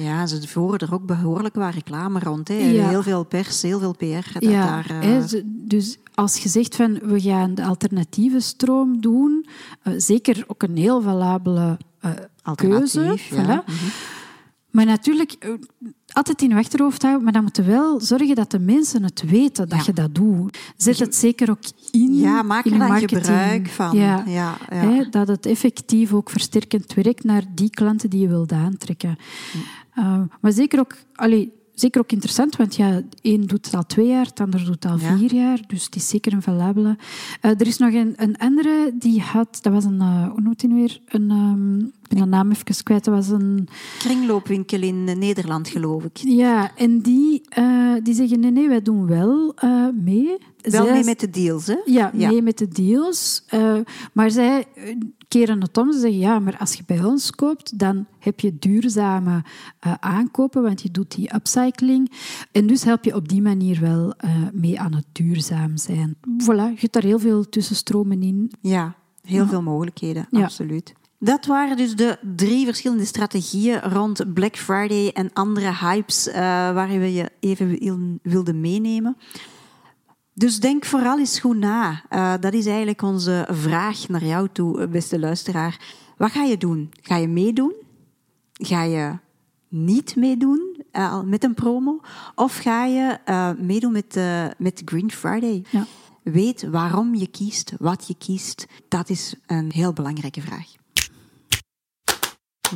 Ja, 0.02 0.26
ze 0.26 0.48
voeren 0.48 0.78
er 0.78 0.94
ook 0.94 1.06
behoorlijk 1.06 1.54
wat 1.54 1.74
reclame 1.74 2.18
rond. 2.18 2.48
Hè. 2.48 2.54
Ja. 2.54 2.88
Heel 2.88 3.02
veel 3.02 3.24
pers, 3.24 3.62
heel 3.62 3.78
veel 3.78 3.94
PR. 3.96 4.32
Dat 4.32 4.42
ja, 4.42 4.64
daar, 4.66 4.90
uh... 4.90 5.00
hè, 5.00 5.42
dus 5.44 5.98
als 6.14 6.36
je 6.36 6.48
zegt 6.48 6.76
van 6.76 6.98
we 7.02 7.20
gaan 7.20 7.54
de 7.54 7.64
alternatieve 7.64 8.40
stroom 8.40 9.00
doen, 9.00 9.46
uh, 9.84 9.94
zeker 9.96 10.44
ook 10.46 10.62
een 10.62 10.76
heel 10.76 11.02
valabele 11.02 11.78
uh, 12.04 12.10
keuze. 12.54 13.00
Ja. 13.00 13.16
Voilà. 13.16 13.64
Mm 13.66 13.74
-hmm. 13.74 13.90
Maar 14.70 14.84
natuurlijk, 14.84 15.58
altijd 16.12 16.42
in 16.42 16.48
je 16.48 16.54
achterhoofd 16.54 17.02
houden, 17.02 17.24
maar 17.24 17.32
dan 17.32 17.42
moeten 17.42 17.64
we 17.64 17.70
wel 17.70 18.00
zorgen 18.00 18.34
dat 18.34 18.50
de 18.50 18.58
mensen 18.58 19.02
het 19.02 19.22
weten 19.26 19.68
dat 19.68 19.78
ja. 19.78 19.84
je 19.86 19.92
dat 19.92 20.14
doet. 20.14 20.58
Zet 20.76 20.98
het 20.98 21.14
zeker 21.14 21.50
ook 21.50 21.62
in. 21.90 22.14
Ja, 22.14 22.42
maak 22.42 22.64
er 22.64 22.72
je 22.72 22.78
dan 22.78 22.98
gebruik 22.98 23.68
van. 23.68 23.96
Ja. 23.96 24.24
Ja, 24.26 24.56
dat 25.10 25.28
het 25.28 25.46
effectief 25.46 26.12
ook 26.12 26.30
versterkend 26.30 26.94
werkt 26.94 27.24
naar 27.24 27.44
die 27.54 27.70
klanten 27.70 28.10
die 28.10 28.20
je 28.20 28.28
wilt 28.28 28.52
aantrekken. 28.52 29.16
Uh, 29.98 30.20
maar 30.40 30.52
zeker 30.52 30.78
ook, 30.78 30.96
allee, 31.14 31.52
zeker 31.74 32.00
ook 32.00 32.12
interessant, 32.12 32.56
want 32.56 32.76
ja, 32.76 33.02
een 33.22 33.46
doet 33.46 33.64
het 33.66 33.74
al 33.74 33.86
twee 33.86 34.06
jaar, 34.06 34.24
het 34.26 34.40
ander 34.40 34.64
doet 34.64 34.82
het 34.82 34.92
al 34.92 34.98
Ja. 34.98 35.16
vier 35.16 35.34
jaar. 35.34 35.60
Dus 35.66 35.84
het 35.84 35.96
is 35.96 36.08
zeker 36.08 36.32
een 36.32 36.42
valabele. 36.42 36.96
Uh, 37.42 37.50
er 37.50 37.66
is 37.66 37.78
nog 37.78 37.92
een, 37.92 38.12
een 38.16 38.38
andere 38.38 38.92
die 38.98 39.20
had, 39.20 39.58
dat 39.62 39.72
was 39.72 39.84
een, 39.84 40.00
uh, 40.00 40.28
hoe 40.30 40.40
noemt 40.40 40.62
hij 40.62 40.70
weer? 40.70 41.00
Een, 41.06 41.30
um, 41.30 41.78
ik 41.99 41.99
ben 42.18 42.28
naam 42.28 42.50
even 42.50 42.82
kwijt, 42.84 43.04
dat 43.04 43.14
was 43.14 43.28
een... 43.28 43.68
Kringloopwinkel 43.98 44.82
in 44.82 45.04
Nederland, 45.04 45.68
geloof 45.68 46.04
ik. 46.04 46.16
Ja, 46.16 46.76
en 46.76 47.00
die, 47.00 47.42
uh, 47.58 47.94
die 48.02 48.14
zeggen, 48.14 48.40
nee, 48.40 48.50
nee, 48.50 48.68
wij 48.68 48.82
doen 48.82 49.06
wel 49.06 49.54
uh, 49.64 49.86
mee. 49.94 50.36
Wel 50.60 50.84
Zij- 50.84 50.92
mee 50.92 51.04
met 51.04 51.20
de 51.20 51.30
deals, 51.30 51.66
hè? 51.66 51.76
Ja, 51.84 52.10
Ja. 52.14 52.28
mee 52.28 52.42
met 52.42 52.58
de 52.58 52.68
deals. 52.68 53.44
Uh, 53.54 53.74
maar 54.12 54.30
zij 54.30 54.64
keren 55.28 55.60
het 55.60 55.78
om. 55.78 55.92
Ze 55.92 55.98
zeggen, 55.98 56.18
ja, 56.18 56.38
maar 56.38 56.56
als 56.58 56.74
je 56.74 56.82
bij 56.86 57.04
ons 57.04 57.30
koopt, 57.30 57.78
dan 57.78 58.06
heb 58.18 58.40
je 58.40 58.56
duurzame 58.58 59.42
aankopen, 60.00 60.62
want 60.62 60.82
je 60.82 60.90
doet 60.90 61.14
die 61.14 61.34
upcycling. 61.34 62.10
En 62.52 62.66
dus 62.66 62.84
help 62.84 63.04
je 63.04 63.14
op 63.14 63.28
die 63.28 63.42
manier 63.42 63.80
wel 63.80 64.14
mee 64.52 64.80
aan 64.80 64.94
het 64.94 65.04
duurzaam 65.12 65.76
zijn. 65.76 66.16
Voilà, 66.22 66.56
je 66.74 66.76
hebt 66.80 66.92
daar 66.92 67.02
heel 67.02 67.18
veel 67.18 67.48
tussenstromen 67.48 68.22
in. 68.22 68.52
Ja, 68.60 68.94
heel 69.22 69.46
veel 69.46 69.62
mogelijkheden, 69.62 70.26
Ja. 70.30 70.42
absoluut. 70.42 70.92
Dat 71.22 71.46
waren 71.46 71.76
dus 71.76 71.96
de 71.96 72.18
drie 72.36 72.64
verschillende 72.64 73.04
strategieën 73.04 73.80
rond 73.80 74.34
Black 74.34 74.56
Friday 74.56 75.08
en 75.08 75.32
andere 75.32 75.74
hypes 75.74 76.28
uh, 76.28 76.34
waar 76.72 76.88
we 76.88 77.12
je 77.12 77.30
even 77.40 77.78
wil- 77.78 78.18
wilden 78.22 78.60
meenemen. 78.60 79.16
Dus 80.34 80.60
denk 80.60 80.84
vooral 80.84 81.18
eens 81.18 81.40
goed 81.40 81.56
na. 81.56 82.02
Uh, 82.10 82.34
dat 82.40 82.52
is 82.52 82.66
eigenlijk 82.66 83.02
onze 83.02 83.46
vraag 83.50 84.08
naar 84.08 84.24
jou 84.24 84.48
toe, 84.52 84.88
beste 84.88 85.18
luisteraar. 85.18 85.80
Wat 86.16 86.30
ga 86.30 86.42
je 86.42 86.56
doen? 86.56 86.92
Ga 87.00 87.16
je 87.16 87.28
meedoen? 87.28 87.74
Ga 88.52 88.82
je 88.82 89.18
niet 89.68 90.16
meedoen 90.16 90.82
uh, 90.92 91.22
met 91.22 91.44
een 91.44 91.54
promo? 91.54 92.00
Of 92.34 92.56
ga 92.56 92.84
je 92.84 93.18
meedoen 93.58 93.92
met, 93.92 94.20
met 94.58 94.82
Green 94.84 95.10
Friday? 95.10 95.64
Ja. 95.70 95.86
Weet 96.22 96.68
waarom 96.70 97.14
je 97.14 97.26
kiest, 97.26 97.72
wat 97.78 98.06
je 98.06 98.14
kiest. 98.18 98.66
Dat 98.88 99.08
is 99.08 99.34
een 99.46 99.70
heel 99.72 99.92
belangrijke 99.92 100.40
vraag. 100.40 100.78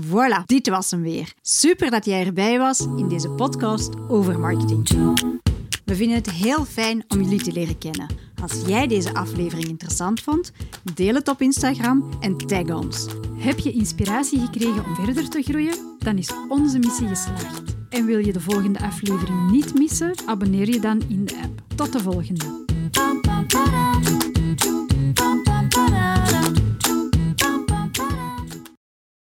Voilà, 0.00 0.44
dit 0.46 0.68
was 0.68 0.90
hem 0.90 1.02
weer. 1.02 1.32
Super 1.42 1.90
dat 1.90 2.04
jij 2.04 2.26
erbij 2.26 2.58
was 2.58 2.80
in 2.80 3.08
deze 3.08 3.30
podcast 3.30 3.90
over 4.08 4.38
marketing. 4.38 4.88
We 5.84 5.94
vinden 5.94 6.16
het 6.16 6.30
heel 6.30 6.64
fijn 6.64 7.04
om 7.08 7.22
jullie 7.22 7.42
te 7.42 7.52
leren 7.52 7.78
kennen. 7.78 8.06
Als 8.42 8.62
jij 8.66 8.86
deze 8.86 9.14
aflevering 9.14 9.68
interessant 9.68 10.20
vond, 10.20 10.52
deel 10.94 11.14
het 11.14 11.28
op 11.28 11.40
Instagram 11.40 12.08
en 12.20 12.36
tag 12.36 12.70
ons. 12.70 13.06
Heb 13.36 13.58
je 13.58 13.72
inspiratie 13.72 14.40
gekregen 14.40 14.84
om 14.84 14.94
verder 14.94 15.28
te 15.28 15.42
groeien? 15.42 15.96
Dan 15.98 16.18
is 16.18 16.30
onze 16.48 16.78
missie 16.78 17.08
geslaagd. 17.08 17.76
En 17.88 18.06
wil 18.06 18.18
je 18.18 18.32
de 18.32 18.40
volgende 18.40 18.80
aflevering 18.80 19.50
niet 19.50 19.74
missen? 19.74 20.12
Abonneer 20.26 20.68
je 20.68 20.80
dan 20.80 21.02
in 21.08 21.24
de 21.24 21.40
app. 21.42 21.76
Tot 21.76 21.92
de 21.92 22.00
volgende. 22.00 22.62